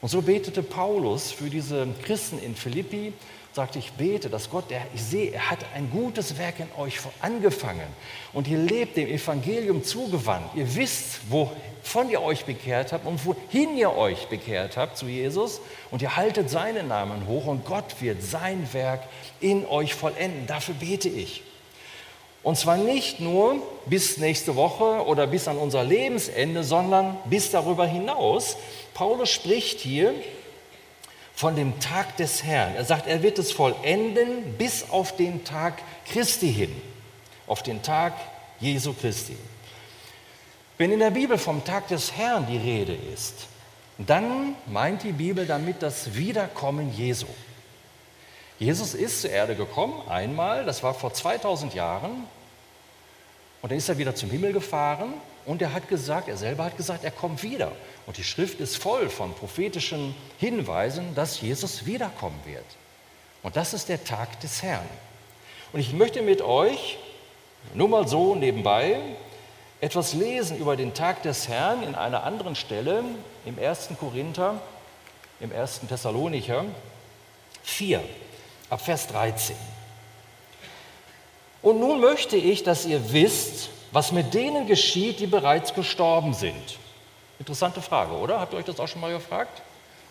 Und 0.00 0.08
so 0.08 0.22
betete 0.22 0.62
Paulus 0.62 1.30
für 1.30 1.50
diese 1.50 1.86
Christen 2.02 2.38
in 2.38 2.54
Philippi, 2.54 3.12
sagte, 3.52 3.78
ich 3.78 3.92
bete, 3.92 4.30
dass 4.30 4.48
Gott, 4.48 4.70
der, 4.70 4.82
ich 4.94 5.02
sehe, 5.02 5.32
er 5.32 5.50
hat 5.50 5.58
ein 5.74 5.90
gutes 5.90 6.38
Werk 6.38 6.60
in 6.60 6.68
euch 6.78 6.98
angefangen 7.20 7.86
und 8.32 8.46
ihr 8.46 8.58
lebt 8.58 8.96
dem 8.96 9.08
Evangelium 9.08 9.82
zugewandt. 9.82 10.46
Ihr 10.54 10.74
wisst, 10.76 11.20
wovon 11.28 12.10
ihr 12.10 12.22
euch 12.22 12.44
bekehrt 12.44 12.92
habt 12.92 13.06
und 13.06 13.24
wohin 13.26 13.76
ihr 13.76 13.96
euch 13.96 14.28
bekehrt 14.28 14.76
habt 14.76 14.96
zu 14.96 15.06
Jesus 15.06 15.60
und 15.90 16.00
ihr 16.00 16.16
haltet 16.16 16.48
seinen 16.48 16.88
Namen 16.88 17.26
hoch 17.26 17.46
und 17.46 17.64
Gott 17.64 18.00
wird 18.00 18.22
sein 18.22 18.68
Werk 18.72 19.02
in 19.40 19.66
euch 19.66 19.94
vollenden. 19.94 20.46
Dafür 20.46 20.74
bete 20.74 21.08
ich. 21.08 21.42
Und 22.42 22.56
zwar 22.56 22.78
nicht 22.78 23.20
nur 23.20 23.56
bis 23.84 24.16
nächste 24.16 24.56
Woche 24.56 25.04
oder 25.04 25.26
bis 25.26 25.46
an 25.46 25.58
unser 25.58 25.84
Lebensende, 25.84 26.64
sondern 26.64 27.18
bis 27.26 27.50
darüber 27.50 27.86
hinaus. 27.86 28.56
Paulus 28.94 29.28
spricht 29.28 29.80
hier 29.80 30.14
von 31.40 31.56
dem 31.56 31.80
Tag 31.80 32.18
des 32.18 32.44
Herrn. 32.44 32.74
Er 32.74 32.84
sagt, 32.84 33.06
er 33.06 33.22
wird 33.22 33.38
es 33.38 33.50
vollenden 33.50 34.58
bis 34.58 34.90
auf 34.90 35.16
den 35.16 35.42
Tag 35.42 35.80
Christi 36.04 36.52
hin, 36.52 36.82
auf 37.46 37.62
den 37.62 37.82
Tag 37.82 38.12
Jesu 38.58 38.92
Christi. 38.92 39.38
Wenn 40.76 40.92
in 40.92 40.98
der 40.98 41.12
Bibel 41.12 41.38
vom 41.38 41.64
Tag 41.64 41.88
des 41.88 42.14
Herrn 42.14 42.46
die 42.46 42.58
Rede 42.58 42.94
ist, 43.14 43.46
dann 43.96 44.54
meint 44.66 45.02
die 45.02 45.12
Bibel 45.12 45.46
damit 45.46 45.82
das 45.82 46.14
Wiederkommen 46.14 46.92
Jesu. 46.94 47.26
Jesus 48.58 48.92
ist 48.92 49.22
zur 49.22 49.30
Erde 49.30 49.56
gekommen, 49.56 50.06
einmal, 50.10 50.66
das 50.66 50.82
war 50.82 50.92
vor 50.92 51.14
2000 51.14 51.72
Jahren. 51.72 52.26
Und 53.62 53.72
dann 53.72 53.78
ist 53.78 53.88
er 53.88 53.96
wieder 53.96 54.14
zum 54.14 54.30
Himmel 54.30 54.52
gefahren 54.52 55.14
und 55.46 55.62
er 55.62 55.72
hat 55.72 55.88
gesagt, 55.88 56.28
er 56.28 56.36
selber 56.36 56.64
hat 56.64 56.76
gesagt, 56.76 57.04
er 57.04 57.10
kommt 57.10 57.42
wieder. 57.42 57.72
Und 58.06 58.16
die 58.16 58.24
Schrift 58.24 58.60
ist 58.60 58.76
voll 58.76 59.08
von 59.08 59.34
prophetischen 59.34 60.14
Hinweisen, 60.38 61.14
dass 61.14 61.40
Jesus 61.40 61.86
wiederkommen 61.86 62.38
wird. 62.44 62.64
Und 63.42 63.56
das 63.56 63.72
ist 63.72 63.88
der 63.88 64.04
Tag 64.04 64.40
des 64.40 64.62
Herrn. 64.62 64.88
Und 65.72 65.80
ich 65.80 65.92
möchte 65.92 66.22
mit 66.22 66.42
euch, 66.42 66.98
nur 67.74 67.88
mal 67.88 68.06
so 68.08 68.34
nebenbei, 68.34 68.98
etwas 69.80 70.12
lesen 70.12 70.58
über 70.58 70.76
den 70.76 70.92
Tag 70.92 71.22
des 71.22 71.48
Herrn 71.48 71.82
in 71.82 71.94
einer 71.94 72.24
anderen 72.24 72.54
Stelle 72.54 73.02
im 73.46 73.58
1. 73.58 73.90
Korinther, 73.98 74.60
im 75.40 75.52
1. 75.52 75.80
Thessalonicher 75.88 76.64
4 77.62 78.02
ab 78.68 78.80
Vers 78.82 79.06
13. 79.08 79.56
Und 81.62 81.80
nun 81.80 82.00
möchte 82.00 82.36
ich, 82.36 82.62
dass 82.62 82.86
ihr 82.86 83.12
wisst, 83.12 83.70
was 83.92 84.12
mit 84.12 84.34
denen 84.34 84.66
geschieht, 84.66 85.20
die 85.20 85.26
bereits 85.26 85.74
gestorben 85.74 86.34
sind. 86.34 86.78
Interessante 87.38 87.80
Frage, 87.80 88.12
oder? 88.12 88.38
Habt 88.38 88.52
ihr 88.52 88.58
euch 88.58 88.64
das 88.64 88.78
auch 88.78 88.88
schon 88.88 89.00
mal 89.00 89.12
gefragt? 89.12 89.62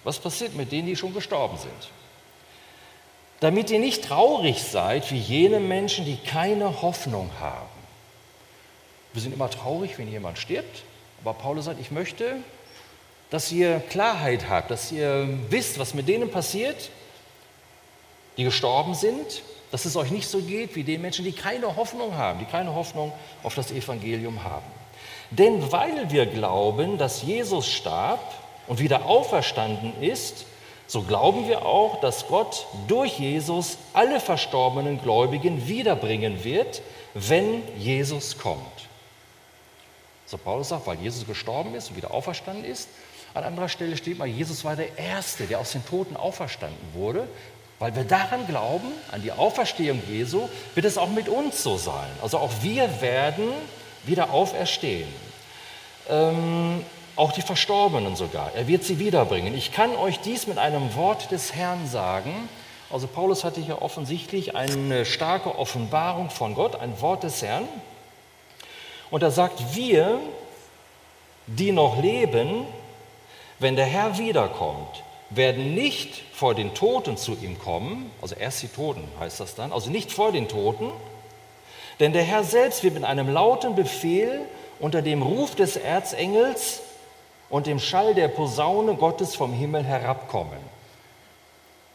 Was 0.04 0.20
passiert 0.20 0.56
mit 0.56 0.72
denen, 0.72 0.88
die 0.88 0.96
schon 0.96 1.14
gestorben 1.14 1.58
sind? 1.58 1.90
Damit 3.40 3.70
ihr 3.70 3.80
nicht 3.80 4.04
traurig 4.04 4.64
seid 4.64 5.12
wie 5.12 5.18
jene 5.18 5.60
Menschen, 5.60 6.06
die 6.06 6.18
keine 6.18 6.82
Hoffnung 6.82 7.30
haben. 7.40 7.70
Wir 9.14 9.22
sind 9.22 9.34
immer 9.34 9.50
traurig, 9.50 9.98
wenn 9.98 10.12
jemand 10.12 10.38
stirbt, 10.38 10.84
aber 11.22 11.34
Paulus 11.34 11.66
sagt, 11.66 11.80
ich 11.80 11.92
möchte, 11.92 12.38
dass 13.30 13.52
ihr 13.52 13.80
Klarheit 13.80 14.50
habt, 14.50 14.72
dass 14.72 14.92
ihr 14.92 15.28
wisst, 15.50 15.80
was 15.80 15.94
mit 15.94 16.08
denen 16.08 16.32
passiert, 16.32 16.90
die 18.38 18.44
gestorben 18.44 18.94
sind, 18.94 19.44
dass 19.72 19.86
es 19.86 19.96
euch 19.96 20.12
nicht 20.12 20.28
so 20.28 20.40
geht 20.40 20.76
wie 20.76 20.84
den 20.84 21.02
Menschen, 21.02 21.26
die 21.26 21.32
keine 21.32 21.76
Hoffnung 21.76 22.16
haben, 22.16 22.40
die 22.40 22.46
keine 22.46 22.74
Hoffnung 22.74 23.12
auf 23.44 23.56
das 23.56 23.72
Evangelium 23.72 24.44
haben. 24.44 24.66
Denn 25.32 25.72
weil 25.72 26.10
wir 26.12 26.26
glauben, 26.26 26.98
dass 26.98 27.22
Jesus 27.22 27.68
starb 27.68 28.20
und 28.68 28.80
wieder 28.80 29.06
auferstanden 29.06 30.02
ist, 30.02 30.46
so 30.88 31.04
glauben 31.04 31.48
wir 31.48 31.66
auch, 31.66 32.02
dass 32.02 32.28
Gott 32.28 32.66
durch 32.88 33.20
Jesus 33.20 33.78
alle 33.94 34.20
verstorbenen 34.20 35.00
Gläubigen 35.00 35.68
wiederbringen 35.68 36.44
wird, 36.44 36.82
wenn 37.14 37.62
Jesus 37.78 38.40
kommt. 38.40 38.90
So 40.26 40.38
Paulus 40.38 40.70
sagt, 40.70 40.88
weil 40.88 41.00
Jesus 41.00 41.28
gestorben 41.28 41.76
ist 41.76 41.90
und 41.90 41.98
wieder 41.98 42.12
auferstanden 42.12 42.66
ist. 42.66 42.90
An 43.36 43.44
anderer 43.44 43.70
Stelle 43.70 43.98
steht 43.98 44.18
mal, 44.18 44.28
Jesus 44.28 44.64
war 44.64 44.76
der 44.76 44.98
Erste, 44.98 45.46
der 45.46 45.60
aus 45.60 45.74
den 45.74 45.86
Toten 45.86 46.16
auferstanden 46.16 46.94
wurde. 46.94 47.28
Weil 47.80 47.96
wir 47.96 48.04
daran 48.04 48.46
glauben, 48.46 48.92
an 49.12 49.22
die 49.22 49.32
Auferstehung 49.32 50.02
Jesu, 50.08 50.50
wird 50.76 50.86
es 50.86 50.98
auch 50.98 51.10
mit 51.10 51.30
uns 51.30 51.64
so 51.64 51.78
sein. 51.78 52.10
Also 52.22 52.38
auch 52.38 52.52
wir 52.62 53.02
werden 53.02 53.50
wieder 54.04 54.32
auferstehen. 54.32 55.08
Ähm, 56.10 56.84
auch 57.16 57.32
die 57.32 57.42
Verstorbenen 57.42 58.16
sogar. 58.16 58.52
Er 58.56 58.68
wird 58.68 58.84
sie 58.84 59.00
wiederbringen. 59.00 59.56
Ich 59.56 59.72
kann 59.72 59.96
euch 59.96 60.20
dies 60.20 60.48
mit 60.48 60.58
einem 60.58 60.96
Wort 60.96 61.32
des 61.32 61.54
Herrn 61.54 61.88
sagen. 61.88 62.50
Also 62.90 63.08
Paulus 63.08 63.44
hatte 63.44 63.62
hier 63.62 63.82
offensichtlich 63.82 64.56
eine 64.56 65.06
starke 65.06 65.58
Offenbarung 65.58 66.30
von 66.30 66.56
Gott, 66.56 66.80
ein 66.80 67.00
Wort 67.02 67.24
des 67.24 67.42
Herrn. 67.42 67.68
Und 69.12 69.24
er 69.24 69.32
sagt, 69.32 69.76
wir, 69.76 70.20
die 71.48 71.72
noch 71.72 72.02
leben, 72.02 72.66
wenn 73.60 73.76
der 73.76 73.86
Herr 73.86 74.18
wiederkommt, 74.18 75.04
werden 75.30 75.76
nicht 75.76 76.24
vor 76.34 76.56
den 76.56 76.74
Toten 76.74 77.18
zu 77.18 77.34
ihm 77.34 77.60
kommen, 77.60 78.12
also 78.22 78.36
erst 78.36 78.64
die 78.64 78.68
Toten 78.68 79.08
heißt 79.20 79.40
das 79.40 79.56
dann, 79.56 79.72
also 79.72 79.90
nicht 79.90 80.12
vor 80.12 80.32
den 80.32 80.48
Toten, 80.48 80.92
denn 82.00 82.14
der 82.14 82.24
Herr 82.24 82.44
selbst 82.44 82.84
wird 82.84 82.94
mit 82.94 83.04
einem 83.04 83.30
lauten 83.30 83.76
Befehl 83.76 84.42
unter 84.80 85.02
dem 85.02 85.22
Ruf 85.22 85.56
des 85.56 85.76
Erzengels 85.76 86.82
und 87.50 87.68
dem 87.68 87.80
Schall 87.80 88.16
der 88.16 88.30
Posaune 88.30 88.96
Gottes 88.96 89.36
vom 89.36 89.54
Himmel 89.54 89.84
herabkommen. 89.84 90.60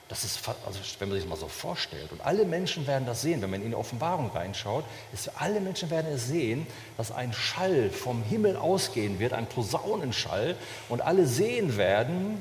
Das 0.08 0.22
ist, 0.22 0.40
also 0.66 0.78
wenn 0.98 1.08
man 1.08 1.16
sich 1.16 1.24
das 1.24 1.30
mal 1.30 1.40
so 1.40 1.48
vorstellt, 1.48 2.12
und 2.12 2.20
alle 2.20 2.44
Menschen 2.44 2.86
werden 2.86 3.06
das 3.06 3.22
sehen, 3.22 3.40
wenn 3.40 3.50
man 3.50 3.62
in 3.62 3.70
die 3.70 3.74
Offenbarung 3.74 4.30
reinschaut, 4.34 4.84
ist, 5.14 5.30
alle 5.40 5.60
Menschen 5.60 5.88
werden 5.88 6.12
es 6.12 6.28
sehen, 6.28 6.66
dass 6.98 7.10
ein 7.10 7.32
Schall 7.32 7.88
vom 7.88 8.22
Himmel 8.22 8.56
ausgehen 8.56 9.18
wird, 9.18 9.32
ein 9.32 9.46
Posaunenschall, 9.46 10.56
und 10.90 11.00
alle 11.00 11.26
sehen 11.26 11.78
werden, 11.78 12.38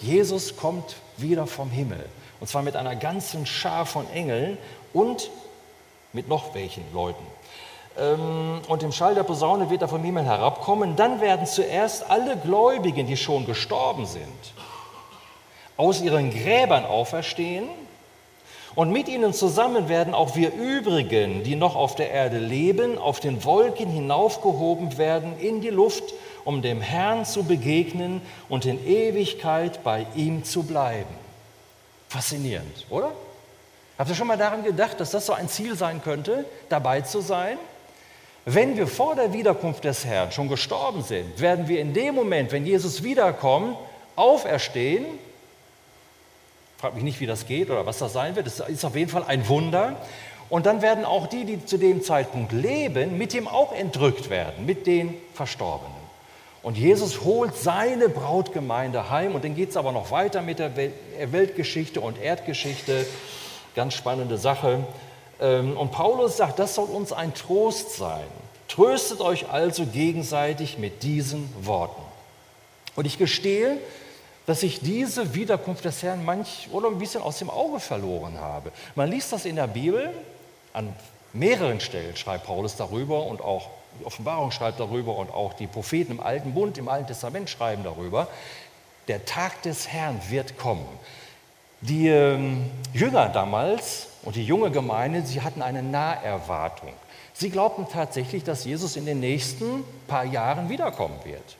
Jesus 0.00 0.56
kommt 0.56 0.96
wieder 1.16 1.46
vom 1.46 1.70
Himmel. 1.70 2.04
Und 2.40 2.46
zwar 2.48 2.62
mit 2.62 2.76
einer 2.76 2.96
ganzen 2.96 3.46
Schar 3.46 3.86
von 3.86 4.08
Engeln 4.10 4.58
und 4.92 5.30
mit 6.12 6.28
noch 6.28 6.54
welchen 6.54 6.84
Leuten. 6.92 7.24
Ähm, 7.98 8.60
und 8.68 8.82
im 8.82 8.92
Schall 8.92 9.14
der 9.14 9.22
Posaune 9.22 9.70
wird 9.70 9.82
er 9.82 9.88
vom 9.88 10.02
Himmel 10.02 10.24
herabkommen. 10.24 10.96
Dann 10.96 11.20
werden 11.20 11.46
zuerst 11.46 12.10
alle 12.10 12.36
Gläubigen, 12.36 13.06
die 13.06 13.16
schon 13.16 13.46
gestorben 13.46 14.06
sind, 14.06 14.26
aus 15.76 16.00
ihren 16.00 16.30
Gräbern 16.30 16.84
auferstehen. 16.84 17.68
Und 18.74 18.90
mit 18.90 19.08
ihnen 19.08 19.32
zusammen 19.32 19.88
werden 19.88 20.14
auch 20.14 20.34
wir 20.34 20.52
übrigen, 20.52 21.44
die 21.44 21.54
noch 21.54 21.76
auf 21.76 21.94
der 21.94 22.10
Erde 22.10 22.38
leben, 22.38 22.98
auf 22.98 23.20
den 23.20 23.44
Wolken 23.44 23.88
hinaufgehoben 23.88 24.98
werden 24.98 25.38
in 25.38 25.60
die 25.60 25.70
Luft, 25.70 26.02
um 26.44 26.62
dem 26.62 26.80
Herrn 26.80 27.24
zu 27.24 27.44
begegnen 27.44 28.20
und 28.48 28.66
in 28.66 28.84
Ewigkeit 28.86 29.82
bei 29.82 30.06
ihm 30.14 30.44
zu 30.44 30.62
bleiben. 30.62 31.14
Faszinierend, 32.08 32.86
oder? 32.90 33.12
Habt 33.98 34.10
ihr 34.10 34.16
schon 34.16 34.26
mal 34.26 34.36
daran 34.36 34.64
gedacht, 34.64 34.98
dass 34.98 35.10
das 35.10 35.26
so 35.26 35.32
ein 35.32 35.48
Ziel 35.48 35.76
sein 35.76 36.02
könnte, 36.02 36.44
dabei 36.68 37.00
zu 37.00 37.20
sein? 37.20 37.58
Wenn 38.44 38.76
wir 38.76 38.86
vor 38.86 39.14
der 39.14 39.32
Wiederkunft 39.32 39.84
des 39.84 40.04
Herrn 40.04 40.30
schon 40.32 40.48
gestorben 40.48 41.02
sind, 41.02 41.40
werden 41.40 41.68
wir 41.68 41.80
in 41.80 41.94
dem 41.94 42.14
Moment, 42.14 42.52
wenn 42.52 42.66
Jesus 42.66 43.02
wiederkommt, 43.02 43.76
auferstehen. 44.16 45.06
Frag 46.76 46.94
mich 46.94 47.04
nicht, 47.04 47.20
wie 47.20 47.26
das 47.26 47.46
geht 47.46 47.70
oder 47.70 47.86
was 47.86 47.98
das 47.98 48.12
sein 48.12 48.36
wird. 48.36 48.46
Es 48.46 48.60
ist 48.60 48.84
auf 48.84 48.96
jeden 48.96 49.10
Fall 49.10 49.24
ein 49.24 49.48
Wunder. 49.48 49.96
Und 50.50 50.66
dann 50.66 50.82
werden 50.82 51.06
auch 51.06 51.26
die, 51.26 51.44
die 51.44 51.64
zu 51.64 51.78
dem 51.78 52.02
Zeitpunkt 52.02 52.52
leben, 52.52 53.16
mit 53.16 53.32
ihm 53.32 53.48
auch 53.48 53.72
entrückt 53.72 54.28
werden, 54.28 54.66
mit 54.66 54.86
den 54.86 55.14
Verstorbenen. 55.32 55.93
Und 56.64 56.78
Jesus 56.78 57.20
holt 57.20 57.54
seine 57.54 58.08
Brautgemeinde 58.08 59.10
heim. 59.10 59.34
Und 59.34 59.44
dann 59.44 59.54
geht 59.54 59.68
es 59.68 59.76
aber 59.76 59.92
noch 59.92 60.10
weiter 60.10 60.40
mit 60.40 60.58
der 60.58 60.74
Weltgeschichte 60.74 62.00
und 62.00 62.18
Erdgeschichte. 62.18 63.06
Ganz 63.76 63.92
spannende 63.92 64.38
Sache. 64.38 64.86
Ähm, 65.40 65.76
und 65.76 65.92
Paulus 65.92 66.38
sagt, 66.38 66.58
das 66.58 66.74
soll 66.74 66.88
uns 66.88 67.12
ein 67.12 67.34
Trost 67.34 67.96
sein. 67.96 68.24
Tröstet 68.66 69.20
euch 69.20 69.50
also 69.50 69.84
gegenseitig 69.84 70.78
mit 70.78 71.02
diesen 71.02 71.52
Worten. 71.60 72.00
Und 72.96 73.06
ich 73.06 73.18
gestehe, 73.18 73.76
dass 74.46 74.62
ich 74.62 74.80
diese 74.80 75.34
Wiederkunft 75.34 75.84
des 75.84 76.02
Herrn 76.02 76.24
manch 76.24 76.68
oder 76.72 76.88
ein 76.88 76.98
bisschen 76.98 77.20
aus 77.20 77.38
dem 77.40 77.50
Auge 77.50 77.78
verloren 77.78 78.40
habe. 78.40 78.72
Man 78.94 79.10
liest 79.10 79.32
das 79.32 79.44
in 79.44 79.56
der 79.56 79.66
Bibel, 79.66 80.10
an 80.72 80.94
mehreren 81.34 81.80
Stellen 81.80 82.16
schreibt 82.16 82.46
Paulus 82.46 82.76
darüber 82.76 83.26
und 83.26 83.42
auch 83.42 83.68
die 84.00 84.04
Offenbarung 84.04 84.50
schreibt 84.50 84.80
darüber 84.80 85.16
und 85.16 85.32
auch 85.32 85.52
die 85.52 85.66
Propheten 85.66 86.12
im 86.12 86.20
Alten 86.20 86.54
Bund, 86.54 86.78
im 86.78 86.88
Alten 86.88 87.06
Testament 87.06 87.50
schreiben 87.50 87.84
darüber. 87.84 88.28
Der 89.08 89.24
Tag 89.24 89.62
des 89.62 89.88
Herrn 89.88 90.20
wird 90.28 90.56
kommen. 90.58 90.86
Die 91.80 92.08
ähm, 92.08 92.70
Jünger 92.92 93.28
damals 93.28 94.08
und 94.22 94.36
die 94.36 94.44
junge 94.44 94.70
Gemeinde, 94.70 95.22
sie 95.26 95.42
hatten 95.42 95.60
eine 95.60 95.82
Naherwartung. 95.82 96.92
Sie 97.34 97.50
glaubten 97.50 97.86
tatsächlich, 97.92 98.44
dass 98.44 98.64
Jesus 98.64 98.96
in 98.96 99.06
den 99.06 99.20
nächsten 99.20 99.84
paar 100.06 100.24
Jahren 100.24 100.70
wiederkommen 100.70 101.18
wird. 101.24 101.56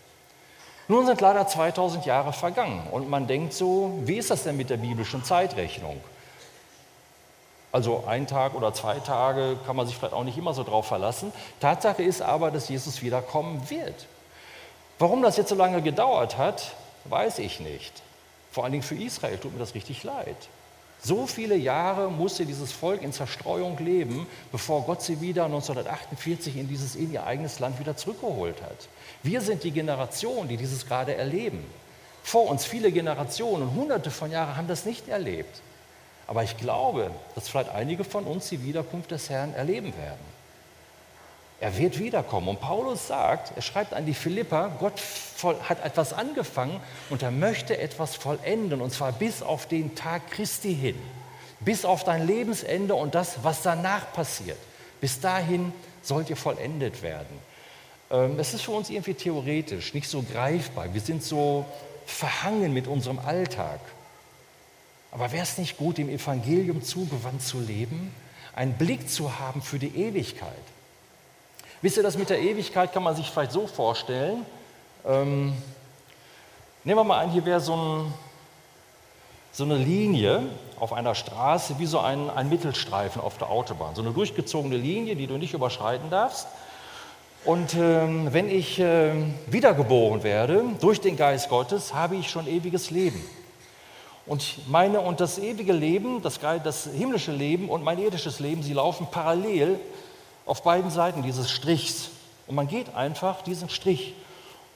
Nun 0.87 1.07
sind 1.07 1.21
leider 1.21 1.47
2000 1.47 2.07
Jahre 2.07 2.33
vergangen 2.33 2.87
und 2.91 3.09
man 3.09 3.27
denkt 3.27 3.55
so, 3.55 3.99
wie 4.05 4.17
ist 4.17 4.31
das 4.31 4.45
denn 4.45 4.57
mit 4.57 4.71
der 4.71 4.77
biblischen 4.77 5.25
Zeitrechnung? 5.25 6.01
Also 7.75 8.05
ein 8.07 8.29
Tag 8.29 8.55
oder 8.55 8.73
zwei 8.73 9.01
Tage 9.01 9.57
kann 9.67 9.75
man 9.75 9.89
sich 9.89 9.97
vielleicht 9.97 10.15
auch 10.15 10.23
nicht 10.23 10.39
immer 10.39 10.55
so 10.55 10.63
drauf 10.63 10.87
verlassen. 10.87 11.33
Tatsache 11.59 12.05
ist 12.05 12.23
aber, 12.23 12.53
dass 12.53 12.69
Jesus 12.69 13.03
wiederkommen 13.03 13.69
wird. 13.69 14.07
Warum 15.01 15.23
das 15.23 15.37
jetzt 15.37 15.49
so 15.49 15.57
lange 15.57 15.83
gedauert 15.83 16.39
hat, 16.39 16.77
weiß 17.07 17.41
ich 17.41 17.59
nicht. 17.59 17.93
Vor 18.53 18.63
allen 18.63 18.75
Dingen 18.75 18.85
für 18.85 18.95
Israel 18.95 19.39
tut 19.39 19.55
mir 19.55 19.59
das 19.59 19.75
richtig 19.75 20.05
leid. 20.05 20.37
So 21.03 21.27
viele 21.27 21.57
Jahre 21.57 22.13
musste 22.13 22.47
dieses 22.47 22.71
Volk 22.71 23.03
in 23.03 23.13
Zerstreuung 23.13 23.77
leben, 23.79 24.29
bevor 24.53 24.85
Gott 24.85 25.03
sie 25.03 25.21
wieder 25.21 25.47
1948 25.47 26.57
in 26.57 26.69
dieses 26.69 26.95
in 26.95 27.13
ihr 27.13 27.27
eigenes 27.27 27.59
Land 27.59 27.81
wieder 27.81 27.97
zurückgeholt 27.97 28.63
hat. 28.63 28.87
Wir 29.25 29.41
sind 29.41 29.65
die 29.65 29.73
Generation, 29.73 30.47
die 30.47 30.59
dieses 30.59 30.87
gerade 30.87 31.17
erleben. 31.17 31.65
Vor 32.23 32.49
uns 32.49 32.65
viele 32.65 32.93
Generationen, 32.93 33.75
hunderte 33.75 34.13
von 34.13 34.31
Jahren 34.31 34.57
haben 34.57 34.69
das 34.69 34.85
nicht 34.85 35.09
erlebt. 35.09 35.61
Aber 36.27 36.43
ich 36.43 36.57
glaube, 36.57 37.11
dass 37.35 37.49
vielleicht 37.49 37.71
einige 37.71 38.05
von 38.05 38.25
uns 38.25 38.49
die 38.49 38.63
Wiederkunft 38.65 39.11
des 39.11 39.29
Herrn 39.31 39.55
erleben 39.55 39.97
werden. 39.97 40.35
Er 41.61 41.79
wird 41.79 41.99
wiederkommen. 41.99 42.49
Und 42.49 42.61
Paulus 42.61 43.09
sagt, 43.09 43.53
er 43.57 43.63
schreibt 43.63 43.95
an 43.95 44.07
die 44.07 44.15
Philipper, 44.15 44.73
Gott 44.81 45.01
hat 45.69 45.85
etwas 45.85 46.13
angefangen 46.13 46.81
und 47.11 47.23
er 47.23 47.31
möchte 47.31 47.79
etwas 47.79 48.17
vollenden, 48.17 48.81
und 48.81 48.93
zwar 48.93 49.13
bis 49.13 49.43
auf 49.43 49.67
den 49.67 49.95
Tag 49.95 50.31
Christi 50.31 50.75
hin, 50.75 50.99
bis 51.61 51.85
auf 51.85 52.05
dein 52.05 52.27
Lebensende 52.27 52.95
und 52.95 53.15
das, 53.15 53.45
was 53.45 53.63
danach 53.63 54.13
passiert. 54.13 54.59
Bis 55.01 55.21
dahin 55.21 55.73
sollt 56.03 56.29
ihr 56.29 56.37
vollendet 56.37 57.03
werden. 57.03 57.39
Ähm, 58.11 58.37
das 58.37 58.55
ist 58.55 58.63
für 58.63 58.73
uns 58.73 58.91
irgendwie 58.91 59.15
theoretisch, 59.15 59.95
nicht 59.95 60.09
so 60.09 60.23
greifbar. 60.23 60.93
Wir 60.93 61.01
sind 61.01 61.23
so 61.23 61.65
verhangen 62.07 62.73
mit 62.73 62.87
unserem 62.87 63.19
Alltag. 63.19 63.81
Aber 65.15 65.31
wäre 65.31 65.45
es 65.45 65.59
nicht 65.59 65.77
gut, 65.77 65.97
dem 65.99 66.09
Evangelium 66.09 66.83
zugewandt 66.83 67.41
zu 67.41 67.61
leben, 67.61 68.13
einen 68.53 68.75
Blick 68.75 69.09
zu 69.09 69.39
haben 69.39 69.63
für 69.63 69.79
die 69.79 69.97
Ewigkeit? 69.97 70.51
Wisst 71.83 71.97
ihr, 71.97 72.03
das 72.03 72.19
mit 72.19 72.31
der 72.31 72.41
Ewigkeit 72.41 72.93
kann 72.93 73.05
man 73.05 73.15
sich 73.15 73.31
vielleicht 73.31 73.53
so 73.53 73.69
vorstellen. 73.69 74.45
Ähm, 75.07 75.53
nehmen 76.83 76.99
wir 76.99 77.05
mal 77.05 77.21
an, 77.21 77.31
hier 77.31 77.45
wäre 77.45 77.61
so, 77.61 77.77
ein, 77.77 78.15
so, 79.53 79.63
eine 79.63 79.77
Linie 79.77 80.43
auf 80.81 80.93
einer 80.93 81.15
Straße, 81.15 81.79
wie 81.79 81.87
so 81.87 82.01
ein, 82.01 82.29
ein 82.29 82.49
Mittelstreifen 82.49 83.23
auf 83.23 83.39
der 83.39 83.51
Autobahn. 83.51 83.95
So 83.95 84.03
eine 84.03 84.11
durchgezogene 84.11 84.77
Linie, 84.77 85.15
die 85.15 85.29
du 85.29 85.39
nicht 85.39 85.55
überschreiten 85.55 86.11
darfst. 86.11 86.49
Und 87.45 87.75
ähm, 87.75 88.33
wenn 88.33 88.49
ich 88.49 88.81
äh, 88.81 89.13
wiedergeboren 89.47 90.25
werde 90.25 90.65
durch 90.81 91.01
den 91.01 91.17
Geist 91.17 91.51
Gottes, 91.51 91.95
habe 91.95 92.17
ich 92.17 92.29
schon 92.31 92.49
ewiges 92.49 92.91
Leben. 92.91 93.23
Und 94.27 94.69
meine 94.69 95.01
und 95.01 95.21
das 95.21 95.39
ewige 95.39 95.73
Leben, 95.73 96.23
das, 96.23 96.41
das 96.41 96.85
himmlische 96.87 97.33
Leben 97.33 97.69
und 97.69 97.85
mein 97.85 97.99
irdisches 97.99 98.41
Leben, 98.41 98.63
sie 98.63 98.73
laufen 98.73 99.07
parallel 99.11 99.79
auf 100.47 100.63
beiden 100.63 100.91
Seiten 100.91 101.23
dieses 101.23 101.51
Strichs. 101.51 102.11
Und 102.47 102.55
man 102.55 102.69
geht 102.69 102.95
einfach 102.95 103.43
diesen 103.43 103.69
Strich 103.69 104.15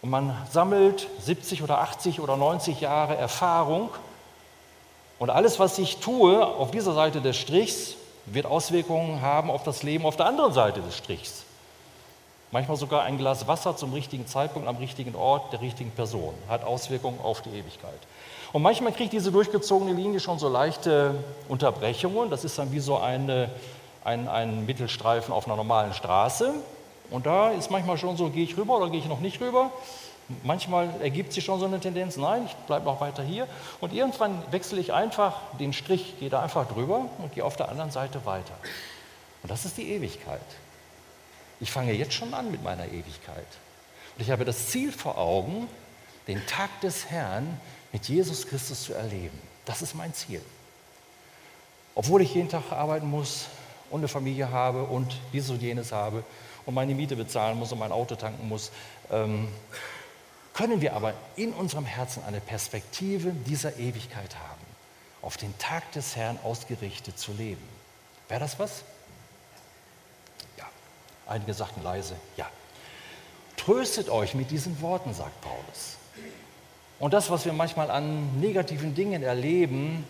und 0.02 0.11
man 0.11 0.37
sammelt 0.50 1.08
70 1.20 1.62
oder 1.62 1.78
80 1.80 2.20
oder 2.20 2.37
90 2.37 2.80
Jahre 2.80 3.16
Erfahrung. 3.16 3.90
Und 5.18 5.30
alles, 5.30 5.58
was 5.58 5.78
ich 5.78 5.96
tue 5.96 6.46
auf 6.46 6.70
dieser 6.70 6.92
Seite 6.92 7.20
des 7.20 7.37
Strichs, 7.37 7.94
wird 8.26 8.46
Auswirkungen 8.46 9.22
haben 9.22 9.50
auf 9.50 9.64
das 9.64 9.82
Leben 9.82 10.04
auf 10.04 10.16
der 10.16 10.26
anderen 10.26 10.52
Seite 10.52 10.80
des 10.80 10.96
Strichs. 10.96 11.44
Manchmal 12.50 12.76
sogar 12.76 13.02
ein 13.02 13.18
Glas 13.18 13.46
Wasser 13.46 13.76
zum 13.76 13.92
richtigen 13.92 14.26
Zeitpunkt 14.26 14.68
am 14.68 14.76
richtigen 14.76 15.14
Ort 15.14 15.52
der 15.52 15.61
richtigen 15.61 15.90
Person 15.90 16.34
hat 16.48 16.64
Auswirkungen 16.64 17.20
auf 17.20 17.42
die 17.42 17.50
Ewigkeit. 17.50 17.98
Und 18.52 18.62
manchmal 18.62 18.92
kriegt 18.92 19.12
diese 19.12 19.30
durchgezogene 19.30 19.92
Linie 19.92 20.20
schon 20.20 20.38
so 20.38 20.48
leichte 20.48 21.14
Unterbrechungen. 21.48 22.30
Das 22.30 22.44
ist 22.44 22.58
dann 22.58 22.72
wie 22.72 22.80
so 22.80 22.98
eine 22.98 23.50
ein, 24.08 24.28
ein 24.28 24.66
Mittelstreifen 24.66 25.32
auf 25.32 25.46
einer 25.46 25.56
normalen 25.56 25.92
Straße. 25.92 26.54
Und 27.11 27.26
da 27.26 27.50
ist 27.50 27.70
manchmal 27.70 27.98
schon 27.98 28.16
so, 28.16 28.30
gehe 28.30 28.44
ich 28.44 28.56
rüber 28.56 28.78
oder 28.78 28.90
gehe 28.90 29.00
ich 29.00 29.06
noch 29.06 29.20
nicht 29.20 29.40
rüber. 29.40 29.70
Manchmal 30.42 30.90
ergibt 31.00 31.32
sich 31.32 31.44
schon 31.44 31.58
so 31.58 31.66
eine 31.66 31.80
Tendenz, 31.80 32.16
nein, 32.16 32.44
ich 32.46 32.54
bleibe 32.66 32.84
noch 32.84 33.00
weiter 33.00 33.22
hier. 33.22 33.46
Und 33.80 33.94
irgendwann 33.94 34.42
wechsle 34.50 34.78
ich 34.78 34.92
einfach 34.92 35.37
den 35.58 35.72
Strich, 35.72 36.18
gehe 36.18 36.28
da 36.28 36.42
einfach 36.42 36.68
drüber 36.68 37.06
und 37.18 37.34
gehe 37.34 37.44
auf 37.44 37.56
der 37.56 37.70
anderen 37.70 37.90
Seite 37.90 38.24
weiter. 38.26 38.54
Und 39.42 39.50
das 39.50 39.64
ist 39.64 39.78
die 39.78 39.90
Ewigkeit. 39.90 40.40
Ich 41.61 41.70
fange 41.70 41.92
jetzt 41.92 42.12
schon 42.12 42.34
an 42.34 42.50
mit 42.50 42.62
meiner 42.62 42.87
Ewigkeit. 42.87 43.46
Und 44.16 44.22
ich 44.22 44.30
habe 44.30 44.44
das 44.44 44.68
Ziel 44.68 44.92
vor 44.92 45.16
Augen, 45.16 45.66
den 46.26 46.44
Tag 46.46 46.80
des 46.82 47.06
Herrn 47.06 47.58
mit 47.92 48.09
Jesus 48.09 48.46
Christus 48.46 48.83
zu 48.85 48.94
erleben. 48.94 49.38
Das 49.64 49.83
ist 49.83 49.94
mein 49.94 50.14
Ziel. 50.14 50.42
obwohl 51.98 52.22
ich 52.22 52.33
jeden 52.33 52.48
Tag 52.48 52.70
arbeiten 52.70 53.11
muss 53.11 53.46
und 53.90 54.01
eine 54.01 54.09
Familie 54.09 54.53
habe 54.53 54.85
und 54.85 55.18
dieses 55.33 55.51
und 55.51 55.61
jenes 55.61 55.90
habe 55.90 56.22
und 56.64 56.74
meine 56.74 56.94
Miete 56.94 57.16
bezahlen 57.16 57.59
muss 57.59 57.72
und 57.72 57.81
mein 57.81 57.90
Auto 57.90 58.14
tanken 58.14 58.46
muss, 58.48 58.70
ähm, 59.11 59.48
können 60.55 60.81
wir 60.81 60.94
aber 60.94 61.14
in 61.35 61.53
unserem 61.53 61.87
Herzen 61.87 62.22
eine 62.24 62.40
Perspektive 62.40 63.33
dieser 63.33 63.77
Ewigkeit 63.79 64.37
haben, 64.37 64.64
auf 65.22 65.37
den 65.37 65.57
Tag 65.59 65.90
des 65.90 66.14
Herrn 66.14 66.38
ausgerichtet 66.44 67.18
zu 67.18 67.33
leben. 67.33 67.62
Wäre 68.29 68.40
das 68.40 68.61
was? 68.61 68.85
Ja. 70.57 70.66
Einige 71.27 71.53
sagten 71.53 71.83
leise, 71.83 72.14
ja. 72.37 72.48
Tröstet 73.57 74.09
euch 74.09 74.35
mit 74.35 74.53
diesen 74.53 74.81
Worten, 74.81 75.14
sagt 75.14 75.40
Paulus. 75.40 75.97
Und 76.98 77.12
das, 77.12 77.30
was 77.30 77.44
wir 77.44 77.52
manchmal 77.52 77.90
an 77.90 78.40
negativen 78.40 78.94
Dingen 78.94 79.22
erleben, 79.22 80.04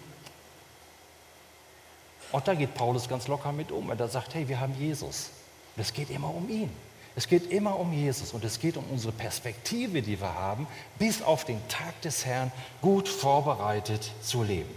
auch 2.32 2.40
da 2.40 2.54
geht 2.54 2.74
Paulus 2.74 3.08
ganz 3.08 3.28
locker 3.28 3.52
mit 3.52 3.72
um. 3.72 3.90
Er 3.90 4.08
sagt, 4.08 4.34
hey, 4.34 4.48
wir 4.48 4.60
haben 4.60 4.74
Jesus. 4.78 5.30
Und 5.76 5.82
es 5.82 5.92
geht 5.92 6.10
immer 6.10 6.34
um 6.34 6.48
ihn. 6.48 6.70
Es 7.16 7.26
geht 7.26 7.50
immer 7.50 7.78
um 7.78 7.92
Jesus 7.92 8.32
und 8.32 8.44
es 8.44 8.60
geht 8.60 8.76
um 8.76 8.84
unsere 8.92 9.12
Perspektive, 9.12 10.02
die 10.02 10.20
wir 10.20 10.34
haben, 10.34 10.68
bis 11.00 11.20
auf 11.20 11.44
den 11.44 11.60
Tag 11.66 12.00
des 12.02 12.24
Herrn 12.24 12.52
gut 12.80 13.08
vorbereitet 13.08 14.12
zu 14.22 14.44
leben. 14.44 14.72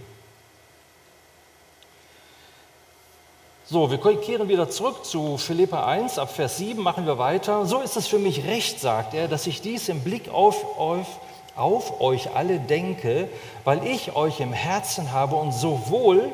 So, 3.66 3.92
wir 3.92 4.00
kehren 4.00 4.50
wieder 4.50 4.70
zurück 4.70 5.06
zu 5.06 5.38
Philippa 5.38 5.86
1, 5.86 6.18
ab 6.18 6.34
Vers 6.36 6.58
7 6.58 6.82
machen 6.82 7.06
wir 7.06 7.20
weiter. 7.20 7.66
So 7.66 7.80
ist 7.80 7.96
es 7.96 8.08
für 8.08 8.20
mich 8.20 8.44
recht, 8.46 8.80
sagt 8.80 9.14
er, 9.14 9.28
dass 9.28 9.46
ich 9.46 9.62
dies 9.62 9.88
im 9.88 10.02
Blick 10.02 10.28
auf 10.28 10.80
euch, 10.80 11.08
auf 11.56 12.02
euch 12.02 12.36
alle 12.36 12.60
denke, 12.60 13.28
weil 13.64 13.86
ich 13.86 14.16
euch 14.16 14.40
im 14.40 14.54
Herzen 14.54 15.12
habe 15.12 15.36
und 15.36 15.52
sowohl 15.52 16.32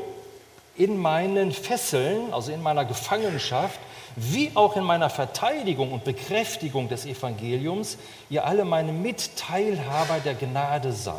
in 0.75 0.97
meinen 0.97 1.51
Fesseln, 1.51 2.33
also 2.33 2.51
in 2.51 2.61
meiner 2.61 2.85
Gefangenschaft, 2.85 3.79
wie 4.15 4.51
auch 4.55 4.75
in 4.75 4.83
meiner 4.83 5.09
Verteidigung 5.09 5.91
und 5.91 6.03
Bekräftigung 6.03 6.89
des 6.89 7.05
Evangeliums, 7.05 7.97
ihr 8.29 8.45
alle 8.45 8.65
meine 8.65 8.91
Mitteilhaber 8.91 10.19
der 10.19 10.35
Gnade 10.35 10.91
seid. 10.91 11.15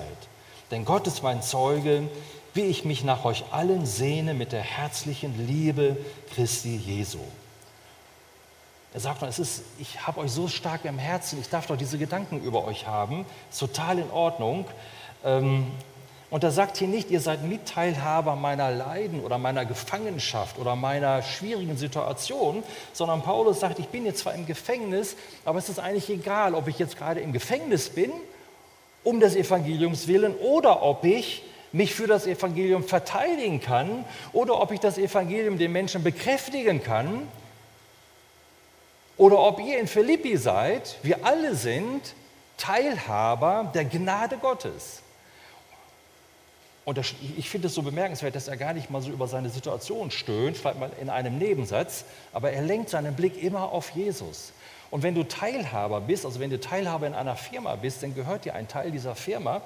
Denn 0.71 0.85
Gott 0.85 1.07
ist 1.07 1.23
mein 1.23 1.43
Zeuge, 1.43 2.09
wie 2.55 2.63
ich 2.63 2.85
mich 2.85 3.05
nach 3.05 3.25
euch 3.25 3.45
allen 3.53 3.87
sehne 3.87 4.35
mit 4.35 4.53
der 4.53 4.63
herzlichen 4.63 5.47
Liebe 5.47 5.97
Christi 6.35 6.77
Jesu. 6.77 7.21
Er 8.95 9.01
sagt, 9.01 9.23
es 9.23 9.39
ist, 9.39 9.63
ich 9.79 10.07
habe 10.07 10.21
euch 10.21 10.31
so 10.31 10.49
stark 10.49 10.85
im 10.85 10.99
Herzen, 10.99 11.39
ich 11.41 11.51
darf 11.51 11.67
doch 11.67 11.77
diese 11.77 11.99
Gedanken 11.99 12.41
über 12.43 12.65
euch 12.65 12.87
haben, 12.87 13.27
ist 13.51 13.59
total 13.59 13.99
in 13.99 14.11
Ordnung. 14.11 14.65
Ähm, 15.25 15.67
und 16.31 16.45
er 16.45 16.51
sagt 16.51 16.77
hier 16.77 16.89
nicht, 16.89 17.11
ihr 17.11 17.21
seid 17.21 17.43
Mitteilhaber 17.43 18.37
meiner 18.37 18.71
Leiden 18.71 19.21
oder 19.21 19.39
meiner 19.39 19.65
Gefangenschaft 19.65 20.59
oder 20.59 20.77
meiner 20.77 21.23
schwierigen 21.23 21.77
Situation, 21.77 22.63
sondern 22.93 23.23
Paulus 23.23 23.61
sagt, 23.61 23.79
ich 23.79 23.89
bin 23.89 24.05
jetzt 24.05 24.21
zwar 24.21 24.35
im 24.35 24.47
Gefängnis, 24.47 25.17
aber 25.45 25.59
es 25.59 25.69
ist 25.69 25.79
eigentlich 25.79 26.11
egal, 26.11 26.55
ob 26.55 26.69
ich 26.69 26.79
jetzt 26.79 26.99
gerade 26.99 27.21
im 27.21 27.33
Gefängnis 27.33 27.91
bin, 27.91 28.13
um 29.05 29.21
des 29.21 29.37
Evangeliums 29.37 30.07
willen, 30.07 30.35
oder 30.35 30.83
ob 30.83 31.05
ich 31.05 31.43
mich 31.73 31.95
für 31.95 32.07
das 32.07 32.27
Evangelium 32.27 32.85
verteidigen 32.85 33.61
kann 33.61 34.05
oder 34.33 34.61
ob 34.61 34.73
ich 34.73 34.81
das 34.81 34.97
Evangelium 34.97 35.59
den 35.59 35.73
Menschen 35.73 36.03
bekräftigen 36.03 36.83
kann 36.83 37.29
oder 39.19 39.39
ob 39.39 39.61
ihr 39.61 39.79
in 39.79 39.89
Philippi 39.89 40.37
seid, 40.37 40.97
wir 41.03 41.27
alle 41.27 41.55
sind 41.55 42.15
Teilhaber 42.57 43.71
der 43.75 43.85
Gnade 43.85 44.39
Gottes. 44.39 45.03
Und 46.85 46.99
ich 47.37 47.51
finde 47.51 47.67
es 47.67 47.75
so 47.75 47.83
bemerkenswert, 47.83 48.35
dass 48.35 48.49
er 48.49 48.57
gar 48.57 48.73
nicht 48.73 48.89
mal 48.89 49.03
so 49.03 49.11
über 49.11 49.29
seine 49.29 49.51
Situation 49.51 50.11
stöhnt, 50.11 50.57
vielleicht 50.57 50.81
mal 50.81 50.91
in 50.99 51.11
einem 51.11 51.37
Nebensatz, 51.37 52.05
aber 52.33 52.53
er 52.53 52.63
lenkt 52.63 52.89
seinen 52.89 53.15
Blick 53.15 53.43
immer 53.43 53.73
auf 53.73 53.91
Jesus. 53.91 54.53
Und 54.91 55.03
wenn 55.03 55.15
du 55.15 55.25
Teilhaber 55.25 56.01
bist, 56.01 56.25
also 56.25 56.41
wenn 56.41 56.49
du 56.49 56.59
Teilhaber 56.59 57.07
in 57.07 57.13
einer 57.13 57.37
Firma 57.37 57.77
bist, 57.77 58.03
dann 58.03 58.15
gehört 58.15 58.47
dir 58.47 58.55
ein 58.55 58.69
Teil 58.69 58.91
dieser 58.91 59.15
Firma 59.15 59.61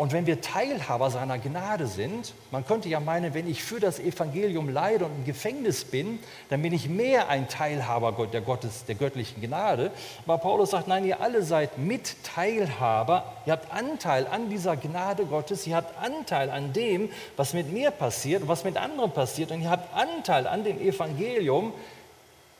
und 0.00 0.12
wenn 0.12 0.24
wir 0.24 0.40
Teilhaber 0.40 1.10
seiner 1.10 1.38
Gnade 1.38 1.86
sind, 1.86 2.32
man 2.50 2.66
könnte 2.66 2.88
ja 2.88 3.00
meinen, 3.00 3.34
wenn 3.34 3.46
ich 3.46 3.62
für 3.62 3.80
das 3.80 3.98
Evangelium 3.98 4.70
leide 4.70 5.04
und 5.04 5.14
im 5.14 5.24
Gefängnis 5.26 5.84
bin, 5.84 6.20
dann 6.48 6.62
bin 6.62 6.72
ich 6.72 6.88
mehr 6.88 7.28
ein 7.28 7.48
Teilhaber 7.48 8.26
der, 8.26 8.40
Gottes, 8.40 8.86
der 8.86 8.94
göttlichen 8.94 9.42
Gnade. 9.42 9.90
Aber 10.24 10.38
Paulus 10.38 10.70
sagt, 10.70 10.88
nein, 10.88 11.04
ihr 11.04 11.20
alle 11.20 11.42
seid 11.42 11.76
Mitteilhaber, 11.76 13.30
ihr 13.44 13.52
habt 13.52 13.70
Anteil 13.74 14.26
an 14.26 14.48
dieser 14.48 14.74
Gnade 14.74 15.26
Gottes, 15.26 15.66
ihr 15.66 15.76
habt 15.76 16.02
Anteil 16.02 16.48
an 16.48 16.72
dem, 16.72 17.10
was 17.36 17.52
mit 17.52 17.70
mir 17.70 17.90
passiert 17.90 18.40
und 18.40 18.48
was 18.48 18.64
mit 18.64 18.78
anderen 18.78 19.10
passiert 19.10 19.50
und 19.50 19.60
ihr 19.60 19.68
habt 19.68 19.94
Anteil 19.94 20.46
an 20.46 20.64
dem 20.64 20.80
Evangelium 20.80 21.74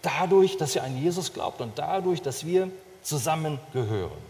dadurch, 0.03 0.59
dass 0.59 0.77
ihr 0.77 0.85
an 0.85 0.95
Jesus 1.03 1.33
glaubt 1.33 1.63
und 1.63 1.79
dadurch, 1.79 2.21
dass 2.21 2.45
wir 2.45 2.69
zusammengehören. 3.01 4.30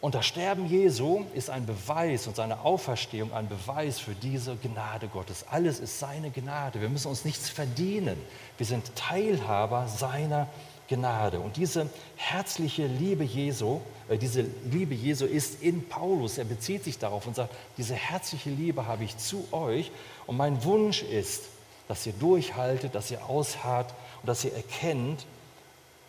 Und 0.00 0.14
das 0.14 0.26
Sterben 0.26 0.66
Jesu 0.66 1.24
ist 1.34 1.48
ein 1.48 1.64
Beweis 1.64 2.26
und 2.26 2.36
seine 2.36 2.60
Auferstehung 2.60 3.32
ein 3.32 3.48
Beweis 3.48 3.98
für 3.98 4.14
diese 4.14 4.56
Gnade 4.56 5.08
Gottes. 5.08 5.46
Alles 5.50 5.80
ist 5.80 5.98
seine 5.98 6.30
Gnade. 6.30 6.80
Wir 6.80 6.90
müssen 6.90 7.08
uns 7.08 7.24
nichts 7.24 7.48
verdienen. 7.48 8.18
Wir 8.58 8.66
sind 8.66 8.94
Teilhaber 8.94 9.88
seiner 9.88 10.48
Gnade. 10.88 11.40
Und 11.40 11.56
diese 11.56 11.88
herzliche 12.16 12.86
Liebe 12.86 13.24
Jesu, 13.24 13.80
äh, 14.08 14.18
diese 14.18 14.44
Liebe 14.70 14.94
Jesu 14.94 15.24
ist 15.24 15.62
in 15.62 15.88
Paulus. 15.88 16.38
Er 16.38 16.44
bezieht 16.44 16.84
sich 16.84 16.98
darauf 16.98 17.26
und 17.26 17.34
sagt, 17.34 17.54
diese 17.78 17.94
herzliche 17.94 18.50
Liebe 18.50 18.86
habe 18.86 19.02
ich 19.02 19.16
zu 19.16 19.48
euch. 19.50 19.90
Und 20.26 20.36
mein 20.36 20.62
Wunsch 20.64 21.02
ist, 21.02 21.44
dass 21.88 22.06
ihr 22.06 22.12
durchhaltet, 22.12 22.94
dass 22.94 23.10
ihr 23.10 23.24
ausharrt 23.24 23.94
und 24.20 24.28
dass 24.28 24.44
ihr 24.44 24.52
erkennt, 24.52 25.24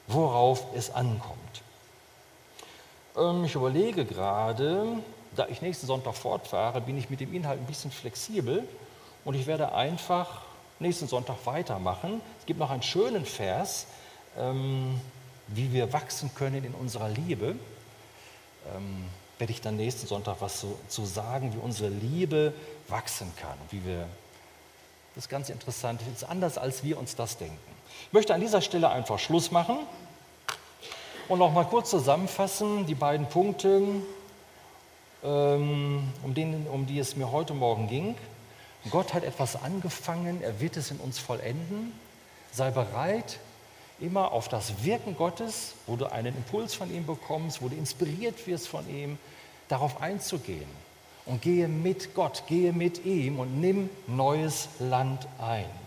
worauf 0.08 0.66
es 0.76 0.90
ankommt. 0.90 1.64
Ähm, 3.18 3.46
ich 3.46 3.56
überlege 3.56 4.06
gerade, 4.06 5.00
da 5.36 5.48
ich 5.48 5.62
nächsten 5.62 5.88
Sonntag 5.88 6.16
fortfahre, 6.16 6.82
bin 6.82 6.98
ich 6.98 7.10
mit 7.10 7.20
dem 7.20 7.34
Inhalt 7.34 7.60
ein 7.60 7.66
bisschen 7.66 7.92
flexibel 7.92 8.68
und 9.26 9.34
ich 9.34 9.48
werde 9.48 9.74
einfach 9.74 10.42
nächsten 10.80 11.08
Sonntag 11.08 11.38
weitermachen. 11.46 12.22
Es 12.40 12.46
gibt 12.46 12.60
noch 12.60 12.70
einen 12.70 12.84
schönen 12.84 13.26
Vers, 13.26 13.88
ähm, 14.38 15.00
wie 15.48 15.74
wir 15.74 15.92
wachsen 15.94 16.32
können 16.36 16.64
in 16.64 16.74
unserer 16.74 17.10
Liebe. 17.10 17.56
Ähm, 18.76 19.06
werde 19.40 19.54
ich 19.54 19.62
dann 19.62 19.78
nächsten 19.78 20.08
Sonntag 20.08 20.38
was 20.40 20.60
zu, 20.60 20.78
zu 20.88 21.06
sagen, 21.06 21.54
wie 21.54 21.60
unsere 21.60 21.90
Liebe 21.90 22.54
wachsen 22.88 23.32
kann, 23.40 23.58
wie 23.70 23.86
wir 23.86 24.08
das 25.18 25.26
ist 25.26 25.30
ganz 25.30 25.50
interessant, 25.50 26.00
das 26.02 26.22
ist 26.22 26.30
anders, 26.30 26.60
als 26.60 26.84
wir 26.84 27.00
uns 27.00 27.16
das 27.16 27.38
denken. 27.38 27.58
Ich 28.06 28.14
möchte 28.14 28.36
an 28.36 28.40
dieser 28.40 28.62
Stelle 28.62 28.90
einfach 28.90 29.18
Schluss 29.18 29.50
machen. 29.50 29.80
Und 31.28 31.40
noch 31.40 31.52
mal 31.52 31.66
kurz 31.66 31.90
zusammenfassen, 31.90 32.86
die 32.86 32.96
beiden 32.96 33.28
Punkte, 33.28 33.82
ähm, 35.26 36.04
um, 36.24 36.34
den, 36.34 36.66
um 36.68 36.86
die 36.86 37.00
es 37.00 37.18
mir 37.18 37.34
heute 37.34 37.54
Morgen 37.54 37.90
ging. 37.90 38.16
Gott 38.92 39.14
hat 39.14 39.26
etwas 39.26 39.62
angefangen, 39.62 40.42
er 40.42 40.62
wird 40.62 40.78
es 40.78 40.90
in 40.90 40.98
uns 40.98 41.20
vollenden. 41.20 41.92
Sei 42.54 42.72
bereit, 42.72 43.40
immer 44.00 44.32
auf 44.32 44.48
das 44.48 44.86
Wirken 44.86 45.18
Gottes, 45.18 45.74
wo 45.86 45.98
du 45.98 46.10
einen 46.10 46.34
Impuls 46.34 46.74
von 46.76 46.90
ihm 46.96 47.06
bekommst, 47.06 47.62
wo 47.62 47.68
du 47.68 47.76
inspiriert 47.76 48.48
wirst 48.48 48.70
von 48.70 48.88
ihm, 48.90 49.18
darauf 49.68 50.02
einzugehen. 50.02 50.70
Und 51.26 51.42
gehe 51.42 51.68
mit 51.68 52.16
Gott, 52.16 52.44
gehe 52.48 52.72
mit 52.72 53.04
ihm 53.04 53.42
und 53.42 53.60
nimm 53.60 53.90
neues 54.08 54.70
Land 54.80 55.28
ein 55.40 55.87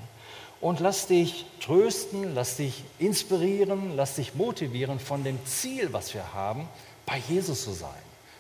und 0.61 0.81
lass 0.81 1.07
dich 1.07 1.47
trösten, 1.61 2.35
lass 2.35 2.57
dich 2.57 2.85
inspirieren, 2.99 3.97
lass 3.97 4.17
dich 4.17 4.35
motivieren 4.35 5.01
von 5.01 5.25
dem 5.25 5.45
Ziel, 5.47 5.93
was 5.93 6.13
wir 6.13 6.35
haben, 6.35 6.69
bei 7.07 7.19
Jesus 7.29 7.65
zu 7.65 7.73
sein, 7.73 7.91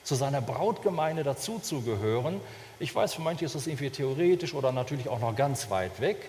zu 0.04 0.14
seiner 0.14 0.40
Brautgemeinde 0.40 1.22
dazuzugehören. 1.22 2.40
Ich 2.78 2.94
weiß, 2.94 3.14
für 3.14 3.22
manche 3.22 3.46
ist 3.46 3.54
das 3.54 3.66
irgendwie 3.66 3.90
theoretisch 3.90 4.54
oder 4.54 4.70
natürlich 4.72 5.08
auch 5.08 5.18
noch 5.18 5.34
ganz 5.34 5.70
weit 5.70 6.00
weg. 6.00 6.28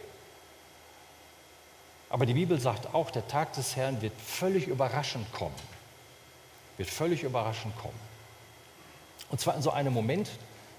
Aber 2.09 2.25
die 2.25 2.33
Bibel 2.33 2.59
sagt 2.59 2.93
auch, 2.93 3.11
der 3.11 3.27
Tag 3.27 3.53
des 3.53 3.75
Herrn 3.75 4.01
wird 4.01 4.13
völlig 4.19 4.67
überraschend 4.67 5.31
kommen. 5.31 5.55
Wird 6.77 6.89
völlig 6.89 7.23
überraschend 7.23 7.75
kommen. 7.77 7.99
Und 9.29 9.39
zwar 9.39 9.55
in 9.55 9.61
so 9.61 9.71
einem 9.71 9.93
Moment, 9.93 10.29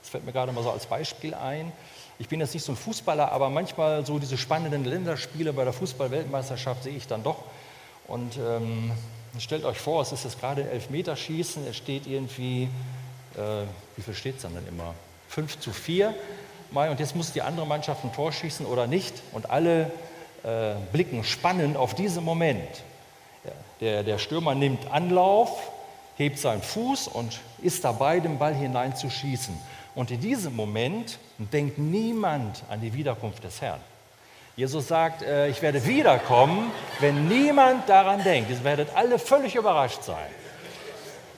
das 0.03 0.11
fällt 0.11 0.25
mir 0.25 0.33
gerade 0.33 0.53
mal 0.53 0.63
so 0.63 0.71
als 0.71 0.87
Beispiel 0.87 1.33
ein, 1.33 1.73
ich 2.19 2.29
bin 2.29 2.41
jetzt 2.41 2.55
nicht 2.55 2.65
so 2.65 2.73
ein 2.73 2.77
Fußballer, 2.77 3.33
aber 3.33 3.51
manchmal 3.51 4.05
so 4.07 4.19
diese 4.19 4.37
spannenden 4.37 4.85
Länderspiele 4.85 5.53
bei 5.53 5.65
der 5.65 5.73
Fußball-Weltmeisterschaft 5.73 6.85
sehe 6.85 6.97
ich 6.97 7.07
dann 7.07 7.23
doch. 7.23 7.39
Und 8.07 8.37
ähm, 8.37 8.93
stellt 9.39 9.65
euch 9.65 9.79
vor, 9.79 10.03
es 10.03 10.13
ist 10.13 10.25
jetzt 10.25 10.41
gerade 10.41 10.69
Elfmeterschießen, 10.71 11.67
es 11.67 11.77
steht 11.77 12.07
irgendwie, 12.07 12.65
äh, 13.37 13.65
wie 13.97 14.03
viel 14.03 14.15
steht 14.15 14.37
es 14.37 14.43
dann 14.43 14.53
immer? 14.69 14.95
5 15.29 15.59
zu 15.59 15.73
4. 15.73 16.15
Und 16.73 17.01
jetzt 17.01 17.17
muss 17.17 17.33
die 17.33 17.43
andere 17.43 17.67
Mannschaft 17.67 18.05
ein 18.05 18.13
Tor 18.13 18.33
schießen 18.33 18.65
oder 18.67 18.87
nicht. 18.87 19.15
Und 19.33 19.51
alle 19.51 19.91
äh, 20.43 20.75
blicken 20.93 21.25
spannend 21.25 21.77
auf 21.77 21.95
diesen 21.95 22.25
Moment. 22.25 22.83
Der, 23.81 24.05
der 24.05 24.19
Stürmer 24.19 24.55
nimmt 24.55 24.91
Anlauf, 24.93 25.73
hebt 26.17 26.39
seinen 26.39 26.63
Fuß 26.63 27.09
und 27.09 27.41
ist 27.63 27.85
dabei, 27.85 28.21
den 28.21 28.39
Ball 28.39 28.55
hineinzuschießen. 28.55 29.55
Und 29.95 30.11
in 30.11 30.21
diesem 30.21 30.57
Moment 30.57 31.19
denkt 31.39 31.79
niemand 31.79 32.63
an 32.71 32.81
die 32.81 32.93
Wiederkunft 32.93 33.45
des 33.45 33.61
Herrn. 33.61 33.81
Jesus 34.57 34.89
sagt, 34.89 35.23
äh, 35.23 35.49
ich 35.49 35.63
werde 35.63 35.85
wiederkommen, 35.87 36.71
wenn 37.01 37.29
niemand 37.29 37.89
daran 37.89 38.23
denkt. 38.23 38.51
Ihr 38.51 38.63
werdet 38.65 38.95
alle 38.95 39.19
völlig 39.19 39.55
überrascht 39.55 40.03
sein. 40.03 40.29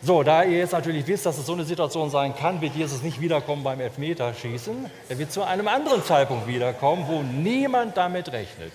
So, 0.02 0.22
da 0.22 0.42
ihr 0.42 0.58
jetzt 0.58 0.72
natürlich 0.72 1.06
wisst, 1.06 1.24
dass 1.24 1.38
es 1.38 1.46
so 1.46 1.54
eine 1.54 1.64
Situation 1.64 2.10
sein 2.10 2.36
kann, 2.36 2.60
wird 2.60 2.74
Jesus 2.74 3.02
nicht 3.02 3.20
wiederkommen 3.20 3.64
beim 3.64 3.80
Elfmeterschießen. 3.80 4.90
Er 5.08 5.18
wird 5.18 5.32
zu 5.32 5.42
einem 5.44 5.66
anderen 5.66 6.04
Zeitpunkt 6.04 6.46
wiederkommen, 6.46 7.06
wo 7.08 7.22
niemand 7.22 7.96
damit 7.96 8.30
rechnet. 8.30 8.72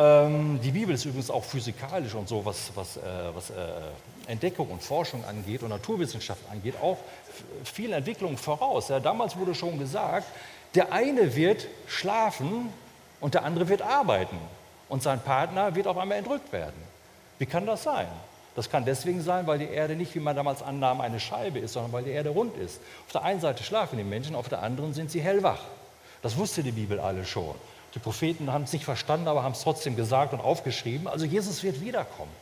Ähm, 0.00 0.58
die 0.62 0.70
Bibel 0.70 0.94
ist 0.94 1.04
übrigens 1.04 1.30
auch 1.30 1.44
physikalisch 1.44 2.14
und 2.14 2.26
so, 2.26 2.42
was, 2.42 2.72
was, 2.74 2.96
äh, 2.96 3.00
was 3.34 3.50
äh, 3.50 3.54
Entdeckung 4.28 4.70
und 4.70 4.82
Forschung 4.82 5.22
angeht 5.26 5.62
und 5.62 5.68
Naturwissenschaft 5.68 6.40
angeht, 6.50 6.74
auch 6.80 6.96
viel 7.64 7.92
Entwicklung 7.92 8.38
voraus. 8.38 8.88
Ja, 8.88 8.98
damals 8.98 9.36
wurde 9.36 9.54
schon 9.54 9.78
gesagt, 9.78 10.26
der 10.74 10.92
eine 10.92 11.36
wird 11.36 11.66
schlafen 11.86 12.72
und 13.20 13.34
der 13.34 13.44
andere 13.44 13.68
wird 13.68 13.82
arbeiten 13.82 14.38
und 14.88 15.02
sein 15.02 15.20
Partner 15.20 15.74
wird 15.74 15.86
auf 15.86 15.98
einmal 15.98 16.16
entrückt 16.16 16.50
werden. 16.50 16.80
Wie 17.38 17.46
kann 17.46 17.66
das 17.66 17.82
sein? 17.82 18.06
Das 18.56 18.70
kann 18.70 18.86
deswegen 18.86 19.20
sein, 19.20 19.46
weil 19.46 19.58
die 19.58 19.68
Erde 19.68 19.96
nicht, 19.96 20.14
wie 20.14 20.20
man 20.20 20.34
damals 20.34 20.62
annahm, 20.62 21.02
eine 21.02 21.20
Scheibe 21.20 21.58
ist, 21.58 21.74
sondern 21.74 21.92
weil 21.92 22.04
die 22.04 22.10
Erde 22.10 22.30
rund 22.30 22.56
ist. 22.56 22.80
Auf 23.06 23.12
der 23.12 23.24
einen 23.24 23.40
Seite 23.40 23.62
schlafen 23.64 23.98
die 23.98 24.04
Menschen, 24.04 24.34
auf 24.34 24.48
der 24.48 24.62
anderen 24.62 24.94
sind 24.94 25.10
sie 25.10 25.20
hellwach. 25.20 25.60
Das 26.22 26.38
wusste 26.38 26.62
die 26.62 26.72
Bibel 26.72 27.00
alle 27.00 27.26
schon. 27.26 27.54
Die 27.94 27.98
Propheten 27.98 28.52
haben 28.52 28.64
es 28.64 28.72
nicht 28.72 28.84
verstanden, 28.84 29.28
aber 29.28 29.42
haben 29.42 29.52
es 29.52 29.62
trotzdem 29.62 29.96
gesagt 29.96 30.32
und 30.32 30.40
aufgeschrieben. 30.40 31.08
Also 31.08 31.26
Jesus 31.26 31.62
wird 31.62 31.80
wiederkommen. 31.80 32.32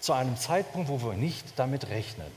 Zu 0.00 0.14
einem 0.14 0.36
Zeitpunkt, 0.36 0.88
wo 0.88 1.02
wir 1.02 1.14
nicht 1.14 1.44
damit 1.56 1.88
rechnen. 1.88 2.32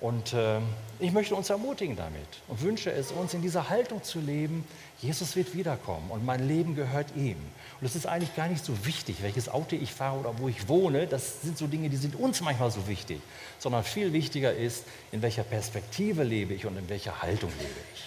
Und 0.00 0.32
äh, 0.32 0.60
ich 0.98 1.12
möchte 1.12 1.34
uns 1.34 1.50
ermutigen 1.50 1.94
damit 1.94 2.26
und 2.48 2.62
wünsche 2.62 2.90
es 2.90 3.12
uns, 3.12 3.34
in 3.34 3.42
dieser 3.42 3.68
Haltung 3.68 4.02
zu 4.02 4.18
leben, 4.18 4.66
Jesus 5.02 5.36
wird 5.36 5.54
wiederkommen 5.54 6.10
und 6.10 6.24
mein 6.24 6.48
Leben 6.48 6.74
gehört 6.74 7.08
ihm. 7.16 7.36
Und 7.80 7.86
es 7.86 7.94
ist 7.94 8.06
eigentlich 8.06 8.34
gar 8.34 8.48
nicht 8.48 8.64
so 8.64 8.86
wichtig, 8.86 9.16
welches 9.20 9.50
Auto 9.50 9.76
ich 9.76 9.92
fahre 9.92 10.18
oder 10.18 10.38
wo 10.38 10.48
ich 10.48 10.68
wohne. 10.68 11.06
Das 11.06 11.42
sind 11.42 11.58
so 11.58 11.66
Dinge, 11.66 11.90
die 11.90 11.98
sind 11.98 12.16
uns 12.16 12.40
manchmal 12.40 12.70
so 12.70 12.88
wichtig. 12.88 13.20
Sondern 13.58 13.84
viel 13.84 14.14
wichtiger 14.14 14.54
ist, 14.54 14.84
in 15.12 15.20
welcher 15.20 15.44
Perspektive 15.44 16.22
lebe 16.22 16.54
ich 16.54 16.64
und 16.64 16.78
in 16.78 16.88
welcher 16.88 17.20
Haltung 17.20 17.50
lebe 17.58 17.80
ich. 17.94 18.04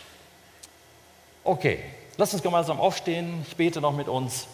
Okay, 1.44 1.80
lasst 2.18 2.34
uns 2.34 2.44
gemeinsam 2.44 2.80
aufstehen. 2.80 3.46
Ich 3.48 3.56
bete 3.56 3.82
noch 3.82 3.94
mit 3.94 4.08
uns. 4.08 4.48